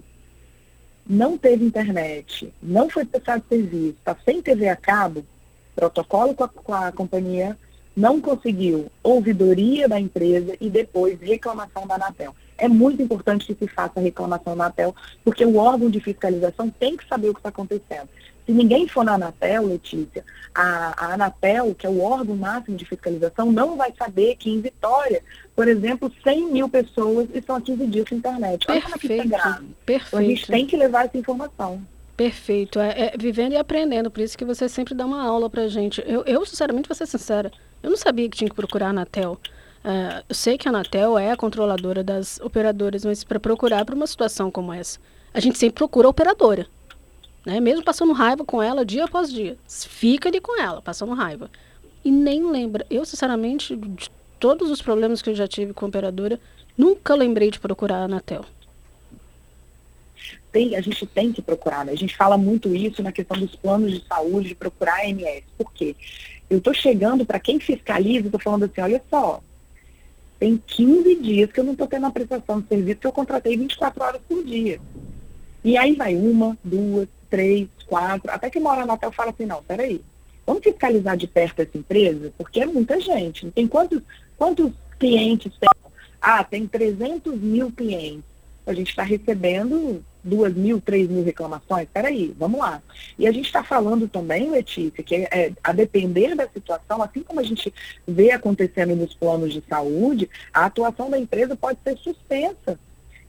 não 1.06 1.36
teve 1.36 1.64
internet, 1.64 2.52
não 2.62 2.88
foi 2.88 3.04
prestado 3.04 3.44
serviço, 3.48 3.96
está 3.98 4.16
sem 4.24 4.40
TV 4.40 4.68
a 4.68 4.76
cabo, 4.76 5.24
protocolo 5.74 6.34
com 6.34 6.44
a, 6.44 6.48
com 6.48 6.74
a 6.74 6.92
companhia, 6.92 7.58
não 7.94 8.20
conseguiu 8.20 8.90
ouvidoria 9.02 9.88
da 9.88 10.00
empresa 10.00 10.56
e 10.60 10.70
depois 10.70 11.20
reclamação 11.20 11.86
da 11.86 11.96
Anatel. 11.96 12.34
É 12.62 12.68
muito 12.68 13.02
importante 13.02 13.44
que 13.44 13.54
se 13.54 13.66
faça 13.66 13.98
a 13.98 14.00
reclamação 14.00 14.56
da 14.56 14.66
Anatel, 14.66 14.94
porque 15.24 15.44
o 15.44 15.56
órgão 15.56 15.90
de 15.90 15.98
fiscalização 15.98 16.70
tem 16.70 16.96
que 16.96 17.04
saber 17.08 17.28
o 17.30 17.34
que 17.34 17.40
está 17.40 17.48
acontecendo. 17.48 18.08
Se 18.46 18.52
ninguém 18.52 18.86
for 18.86 19.04
na 19.04 19.14
Anatel, 19.14 19.66
Letícia, 19.66 20.24
a, 20.54 21.06
a, 21.06 21.14
Anatel, 21.14 21.74
que 21.74 21.84
é 21.84 21.90
o 21.90 22.00
órgão 22.00 22.36
máximo 22.36 22.76
de 22.76 22.84
fiscalização, 22.84 23.50
não 23.50 23.76
vai 23.76 23.92
saber 23.98 24.36
que 24.36 24.48
em 24.48 24.60
Vitória, 24.60 25.24
por 25.56 25.66
exemplo, 25.66 26.08
100 26.22 26.52
mil 26.52 26.68
pessoas 26.68 27.28
estão 27.34 27.56
há 27.56 27.60
15 27.60 27.84
dias 27.88 28.08
sem 28.08 28.18
internet. 28.18 28.64
Olha 28.68 28.80
perfeito, 28.80 29.00
como 29.00 29.12
é 29.12 29.16
que 29.16 29.22
é 29.22 29.38
grave. 29.38 29.66
Perfeito. 29.84 30.06
Então, 30.06 30.20
a 30.20 30.22
gente 30.22 30.46
tem 30.46 30.64
que 30.64 30.76
levar 30.76 31.06
essa 31.06 31.18
informação. 31.18 31.84
Perfeito. 32.16 32.78
É, 32.78 33.06
é, 33.06 33.14
vivendo 33.18 33.54
e 33.54 33.56
aprendendo, 33.56 34.08
por 34.08 34.20
isso 34.20 34.38
que 34.38 34.44
você 34.44 34.68
sempre 34.68 34.94
dá 34.94 35.04
uma 35.04 35.20
aula 35.20 35.50
pra 35.50 35.66
gente. 35.66 36.00
Eu, 36.06 36.22
eu, 36.26 36.46
sinceramente, 36.46 36.88
vou 36.88 36.94
ser 36.94 37.06
sincera, 37.06 37.50
eu 37.82 37.90
não 37.90 37.96
sabia 37.96 38.28
que 38.28 38.36
tinha 38.36 38.48
que 38.48 38.54
procurar 38.54 38.86
a 38.86 38.90
Anatel. 38.90 39.36
Uh, 39.84 40.22
eu 40.28 40.34
sei 40.34 40.56
que 40.56 40.68
a 40.68 40.70
Anatel 40.70 41.18
é 41.18 41.32
a 41.32 41.36
controladora 41.36 42.04
das 42.04 42.38
operadoras, 42.40 43.04
mas 43.04 43.24
para 43.24 43.40
procurar 43.40 43.84
para 43.84 43.94
uma 43.94 44.06
situação 44.06 44.50
como 44.50 44.72
essa, 44.72 45.00
a 45.34 45.40
gente 45.40 45.58
sempre 45.58 45.74
procura 45.74 46.06
a 46.06 46.10
operadora. 46.10 46.66
Né? 47.44 47.58
Mesmo 47.60 47.82
passando 47.82 48.12
raiva 48.12 48.44
com 48.44 48.62
ela 48.62 48.84
dia 48.84 49.04
após 49.04 49.32
dia. 49.32 49.56
Fica 49.66 50.28
ali 50.28 50.40
com 50.40 50.60
ela, 50.60 50.80
passando 50.80 51.12
raiva. 51.14 51.50
E 52.04 52.10
nem 52.10 52.48
lembra. 52.48 52.86
Eu, 52.88 53.04
sinceramente, 53.04 53.76
de 53.76 54.08
todos 54.38 54.70
os 54.70 54.80
problemas 54.80 55.20
que 55.20 55.30
eu 55.30 55.34
já 55.34 55.48
tive 55.48 55.72
com 55.72 55.84
a 55.84 55.88
operadora, 55.88 56.38
nunca 56.76 57.14
lembrei 57.14 57.50
de 57.50 57.58
procurar 57.58 57.98
a 57.98 58.04
Anatel. 58.04 58.44
Tem, 60.52 60.76
a 60.76 60.80
gente 60.80 61.06
tem 61.06 61.32
que 61.32 61.40
procurar, 61.40 61.84
né? 61.84 61.92
A 61.92 61.96
gente 61.96 62.16
fala 62.16 62.36
muito 62.36 62.74
isso 62.74 63.02
na 63.02 63.10
questão 63.10 63.38
dos 63.38 63.56
planos 63.56 63.92
de 63.92 64.06
saúde, 64.06 64.48
de 64.48 64.54
procurar 64.54 64.96
a 64.96 65.06
AMS. 65.06 65.44
Por 65.56 65.72
quê? 65.72 65.96
Eu 66.50 66.58
estou 66.58 66.74
chegando 66.74 67.24
para 67.24 67.40
quem 67.40 67.58
fiscaliza, 67.58 68.26
estou 68.26 68.40
falando 68.40 68.64
assim, 68.64 68.80
olha 68.80 69.02
só, 69.08 69.42
tem 70.42 70.60
15 70.66 71.14
dias 71.20 71.52
que 71.52 71.60
eu 71.60 71.62
não 71.62 71.70
estou 71.70 71.86
tendo 71.86 72.04
a 72.04 72.10
prestação 72.10 72.60
de 72.60 72.66
serviço 72.66 72.98
que 72.98 73.06
eu 73.06 73.12
contratei 73.12 73.56
24 73.56 74.02
horas 74.02 74.20
por 74.28 74.42
dia. 74.42 74.80
E 75.62 75.78
aí 75.78 75.94
vai 75.94 76.16
uma, 76.16 76.58
duas, 76.64 77.06
três, 77.30 77.68
quatro, 77.86 78.28
até 78.28 78.50
que 78.50 78.58
uma 78.58 78.72
hora 78.72 78.84
na 78.84 78.98
fala 79.12 79.30
assim, 79.30 79.46
não, 79.46 79.62
peraí, 79.62 80.02
vamos 80.44 80.64
fiscalizar 80.64 81.16
de 81.16 81.28
perto 81.28 81.62
essa 81.62 81.78
empresa, 81.78 82.32
porque 82.36 82.58
é 82.58 82.66
muita 82.66 83.00
gente. 83.00 83.52
Tem 83.52 83.68
quantos, 83.68 84.02
quantos 84.36 84.72
clientes 84.98 85.52
tem? 85.60 85.70
Ah, 86.20 86.42
tem 86.42 86.66
300 86.66 87.40
mil 87.40 87.70
clientes. 87.70 88.24
A 88.66 88.74
gente 88.74 88.88
está 88.88 89.04
recebendo 89.04 90.04
duas 90.22 90.54
mil, 90.54 90.80
três 90.80 91.08
mil 91.08 91.24
reclamações? 91.24 91.88
Peraí, 91.92 92.34
vamos 92.38 92.60
lá. 92.60 92.82
E 93.18 93.26
a 93.26 93.32
gente 93.32 93.46
está 93.46 93.62
falando 93.62 94.08
também, 94.08 94.50
Letícia, 94.50 95.02
que 95.02 95.14
é, 95.30 95.52
a 95.62 95.72
depender 95.72 96.34
da 96.34 96.48
situação, 96.48 97.02
assim 97.02 97.22
como 97.22 97.40
a 97.40 97.44
gente 97.44 97.72
vê 98.06 98.30
acontecendo 98.30 98.94
nos 98.94 99.14
planos 99.14 99.52
de 99.52 99.62
saúde, 99.68 100.28
a 100.52 100.66
atuação 100.66 101.10
da 101.10 101.18
empresa 101.18 101.56
pode 101.56 101.78
ser 101.84 101.96
suspensa 101.98 102.78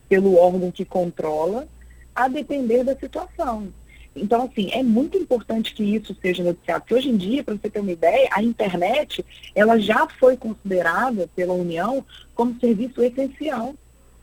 pelo 0.07 0.35
órgão 0.35 0.71
que 0.71 0.85
controla, 0.85 1.67
a 2.15 2.27
depender 2.27 2.83
da 2.83 2.95
situação. 2.95 3.73
Então, 4.15 4.43
assim, 4.43 4.69
é 4.71 4.83
muito 4.83 5.17
importante 5.17 5.73
que 5.73 5.83
isso 5.83 6.15
seja 6.21 6.43
noticiado, 6.43 6.81
porque 6.81 6.93
hoje 6.93 7.09
em 7.09 7.17
dia, 7.17 7.43
para 7.43 7.55
você 7.55 7.69
ter 7.69 7.79
uma 7.79 7.91
ideia, 7.91 8.29
a 8.31 8.43
internet, 8.43 9.25
ela 9.55 9.79
já 9.79 10.07
foi 10.19 10.37
considerada 10.37 11.27
pela 11.35 11.53
União 11.53 12.05
como 12.35 12.59
serviço 12.59 13.01
essencial, 13.01 13.73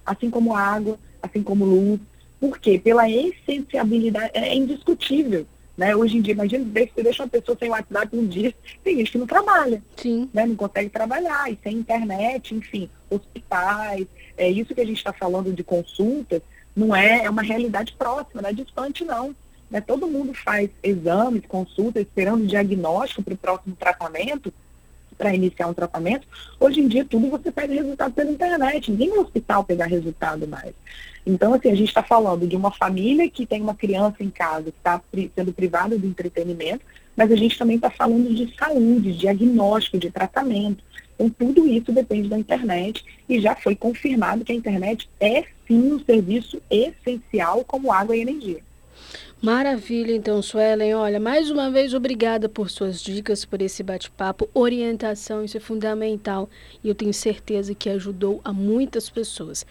assim 0.07 0.31
como 0.31 0.55
água, 0.55 0.97
assim 1.21 1.43
como 1.43 1.65
luz. 1.65 2.01
Por 2.41 2.59
quê? 2.59 2.79
Pela 2.79 3.09
essenciabilidade, 3.09 4.31
é 4.35 4.55
indiscutível. 4.55 5.47
Né? 5.77 5.95
Hoje 5.95 6.19
em 6.19 6.21
dia, 6.21 6.35
imagina, 6.35 6.65
você 6.65 7.03
deixa 7.03 7.23
uma 7.23 7.29
pessoa 7.29 7.57
sem 7.59 7.71
WhatsApp 7.71 8.17
um 8.17 8.27
dia, 8.27 8.55
tem 8.85 8.99
gente 8.99 9.13
que 9.13 9.19
não 9.19 9.27
trabalha, 9.27 9.83
Sim. 9.97 10.29
Né? 10.33 10.45
não 10.45 10.55
consegue 10.55 10.91
trabalhar, 10.91 11.51
e 11.51 11.59
sem 11.63 11.77
internet, 11.77 12.55
enfim, 12.55 12.91
hospitais, 13.09 14.07
é 14.37 14.51
isso 14.51 14.75
que 14.75 14.81
a 14.81 14.85
gente 14.85 14.99
está 14.99 15.13
falando 15.13 15.53
de 15.53 15.65
consultas, 15.65 16.43
não 16.77 16.95
é, 16.95 17.25
é 17.25 17.31
uma 17.31 17.43
realidade 17.43 17.95
próxima, 17.95 18.43
não 18.43 18.51
é 18.51 18.53
distante 18.53 19.05
não. 19.05 19.35
Né? 19.71 19.81
Todo 19.81 20.07
mundo 20.07 20.35
faz 20.35 20.69
exames, 20.83 21.47
consultas, 21.47 22.03
esperando 22.03 22.47
diagnóstico 22.47 23.23
para 23.23 23.35
o 23.35 23.39
próximo 23.39 23.77
tratamento, 23.77 24.53
para 25.17 25.35
iniciar 25.35 25.67
um 25.67 25.75
tratamento. 25.75 26.27
Hoje 26.59 26.81
em 26.81 26.89
dia, 26.89 27.05
tudo 27.05 27.31
você 27.31 27.53
pede 27.53 27.75
resultado 27.75 28.13
pela 28.13 28.31
internet, 28.31 28.91
ninguém 28.91 29.09
no 29.09 29.21
hospital 29.21 29.65
pegar 29.65 29.87
resultado 29.87 30.47
mais. 30.49 30.75
Então, 31.25 31.55
assim, 31.55 31.71
a 31.71 31.75
gente 31.75 31.89
está 31.89 32.03
falando 32.03 32.47
de 32.47 32.57
uma 32.57 32.71
família 32.71 33.29
que 33.29 33.47
tem 33.47 33.61
uma 33.61 33.75
criança 33.75 34.23
em 34.23 34.31
casa 34.31 34.65
que 34.65 34.79
está 34.79 35.01
sendo 35.35 35.53
privada 35.53 35.99
do 35.99 36.07
entretenimento, 36.07 36.85
mas 37.17 37.31
a 37.31 37.37
gente 37.37 37.59
também 37.59 37.77
está 37.77 37.91
falando 37.91 38.35
de 38.35 38.55
saúde, 38.57 39.13
de 39.13 39.19
diagnóstico, 39.19 39.99
de 39.99 40.11
tratamento. 40.11 40.83
Então, 41.15 41.29
tudo 41.31 41.67
isso 41.67 41.93
depende 41.93 42.29
da 42.29 42.39
internet 42.39 43.05
e 43.29 43.41
já 43.41 43.55
foi 43.55 43.77
confirmado 43.77 44.45
que 44.45 44.53
a 44.53 44.55
internet 44.55 45.09
é 45.21 45.45
sim 45.67 45.93
um 45.93 46.03
serviço 46.03 46.61
essencial 46.71 47.63
como 47.65 47.93
água 47.93 48.17
e 48.17 48.21
energia. 48.23 48.63
Maravilha, 49.43 50.15
então, 50.15 50.43
Suelen. 50.43 50.95
Olha, 50.95 51.19
mais 51.19 51.51
uma 51.51 51.71
vez, 51.71 51.95
obrigada 51.95 52.47
por 52.47 52.69
suas 52.69 53.01
dicas, 53.01 53.43
por 53.45 53.63
esse 53.63 53.83
bate-papo. 53.83 54.49
Orientação, 54.53 55.43
isso 55.43 55.57
é 55.57 55.61
fundamental. 55.61 56.49
E 56.85 56.89
eu 56.89 56.95
tenho 56.95 57.15
certeza 57.15 57.75
que 57.75 57.89
ajudou 57.89 58.41
a 58.45 58.53
muitas 58.53 59.09
pessoas. 59.09 59.65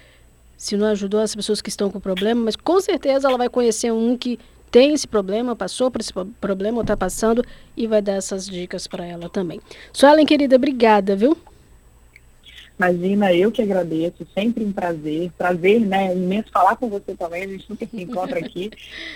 Se 0.60 0.76
não 0.76 0.88
ajudou 0.88 1.22
as 1.22 1.34
pessoas 1.34 1.62
que 1.62 1.69
estão 1.69 1.89
com 1.89 2.02
problema, 2.02 2.41
mas 2.43 2.58
com 2.58 2.82
certeza 2.82 3.30
ela 3.30 3.38
vai 3.38 3.48
conhecer 3.48 3.93
um 3.93 4.17
que 4.17 4.38
tem 4.69 4.93
esse 4.93 5.08
problema, 5.08 5.56
passou 5.56 5.89
por 5.89 6.02
esse 6.02 6.12
problema 6.41 6.80
ou 6.80 6.82
está 6.82 6.98
passando 6.98 7.41
e 7.78 7.88
vai 7.88 8.02
dar 8.02 8.15
essas 8.15 8.45
dicas 8.45 8.86
para 8.86 9.06
ela 9.06 9.30
também. 9.30 9.62
Suelen, 9.93 10.26
querida, 10.26 10.58
obrigada, 10.58 11.15
viu? 11.15 11.38
Imagina, 12.80 13.34
eu 13.34 13.52
que 13.52 13.62
agradeço, 13.62 14.26
sempre 14.34 14.63
um 14.63 14.72
prazer. 14.72 15.30
Prazer, 15.38 15.82
né? 15.82 16.15
Imenso 16.15 16.50
falar 16.50 16.78
com 16.78 16.89
você 16.89 17.13
também, 17.13 17.44
a 17.44 17.48
gente 17.48 17.70
nunca 17.70 17.86
se 17.86 18.02
encontra 18.02 18.39
aqui 18.39 18.72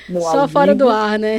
no 0.10 0.20
Só 0.20 0.50
fora 0.50 0.76
do 0.76 0.90
ar, 0.90 1.18
né? 1.18 1.38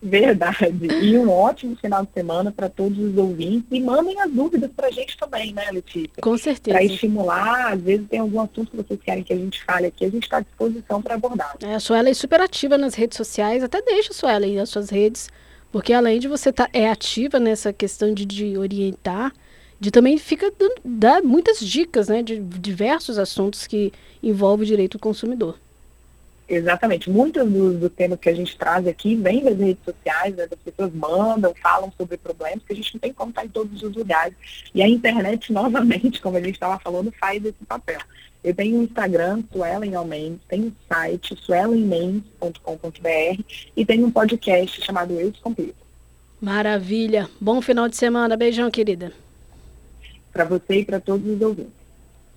Verdade. 0.00 0.86
E 1.02 1.18
um 1.18 1.30
ótimo 1.30 1.76
final 1.76 2.06
de 2.06 2.12
semana 2.14 2.50
para 2.50 2.70
todos 2.70 2.98
os 2.98 3.14
ouvintes. 3.18 3.66
E 3.70 3.78
mandem 3.78 4.18
as 4.18 4.30
dúvidas 4.30 4.70
para 4.74 4.86
a 4.88 4.90
gente 4.90 5.18
também, 5.18 5.52
né, 5.52 5.70
Letícia? 5.70 6.22
Com 6.22 6.38
certeza. 6.38 6.78
Para 6.78 6.86
estimular, 6.86 7.74
às 7.74 7.80
vezes 7.82 8.08
tem 8.08 8.20
algum 8.20 8.40
assunto 8.40 8.70
que 8.70 8.76
vocês 8.78 9.00
querem 9.02 9.22
que 9.22 9.32
a 9.34 9.36
gente 9.36 9.62
fale 9.64 9.86
aqui, 9.86 10.06
a 10.06 10.10
gente 10.10 10.22
está 10.22 10.38
à 10.38 10.40
disposição 10.40 11.02
para 11.02 11.16
abordar. 11.16 11.56
É, 11.60 11.74
a 11.74 11.80
Suela 11.80 12.08
é 12.08 12.14
super 12.14 12.40
ativa 12.40 12.78
nas 12.78 12.94
redes 12.94 13.18
sociais, 13.18 13.62
até 13.62 13.82
deixa 13.82 14.12
a 14.12 14.14
Suela 14.14 14.46
aí 14.46 14.56
nas 14.56 14.70
suas 14.70 14.88
redes, 14.88 15.28
porque 15.70 15.92
além 15.92 16.18
de 16.18 16.28
você 16.28 16.48
estar 16.48 16.68
tá, 16.68 16.70
é 16.72 16.88
ativa 16.88 17.38
nessa 17.38 17.70
questão 17.70 18.14
de, 18.14 18.24
de 18.24 18.56
orientar, 18.56 19.32
de 19.80 19.90
também 19.90 20.18
fica 20.18 20.52
dá 20.84 21.22
muitas 21.22 21.60
dicas, 21.60 22.08
né, 22.08 22.22
de 22.22 22.40
diversos 22.40 23.18
assuntos 23.18 23.66
que 23.66 23.92
envolvem 24.22 24.64
o 24.64 24.66
direito 24.66 24.98
do 24.98 25.00
consumidor. 25.00 25.58
Exatamente. 26.48 27.10
Muitos 27.10 27.48
dos, 27.48 27.78
dos 27.78 27.92
temas 27.92 28.18
que 28.18 28.28
a 28.28 28.34
gente 28.34 28.56
traz 28.56 28.86
aqui 28.86 29.14
vêm 29.14 29.44
das 29.44 29.58
redes 29.58 29.84
sociais, 29.84 30.34
né, 30.34 30.48
as 30.50 30.58
pessoas 30.58 30.92
mandam, 30.94 31.54
falam 31.62 31.92
sobre 31.96 32.16
problemas 32.16 32.64
que 32.66 32.72
a 32.72 32.76
gente 32.76 32.94
não 32.94 33.00
tem 33.00 33.12
como 33.12 33.30
estar 33.30 33.44
em 33.44 33.48
todos 33.48 33.82
os 33.82 33.94
lugares. 33.94 34.34
E 34.74 34.82
a 34.82 34.88
internet, 34.88 35.50
novamente, 35.52 36.22
como 36.22 36.38
a 36.38 36.40
gente 36.40 36.54
estava 36.54 36.80
falando, 36.80 37.12
faz 37.12 37.44
esse 37.44 37.64
papel. 37.68 38.00
Eu 38.42 38.54
tenho 38.54 38.78
um 38.78 38.84
Instagram, 38.84 39.42
Suelen 39.52 39.94
Almendes, 39.94 40.40
tenho 40.48 40.68
um 40.68 40.72
site, 40.88 41.36
suelenmendes.com.br 41.36 43.42
e 43.76 43.84
tenho 43.84 44.06
um 44.06 44.10
podcast 44.10 44.82
chamado 44.82 45.12
Eu 45.12 45.30
Descomplico. 45.30 45.86
Maravilha. 46.40 47.28
Bom 47.40 47.60
final 47.60 47.88
de 47.88 47.96
semana. 47.96 48.36
Beijão, 48.36 48.70
querida 48.70 49.12
para 50.32 50.44
você 50.44 50.80
e 50.80 50.84
para 50.84 51.00
todos 51.00 51.26
os 51.26 51.40
ouvintes. 51.40 51.77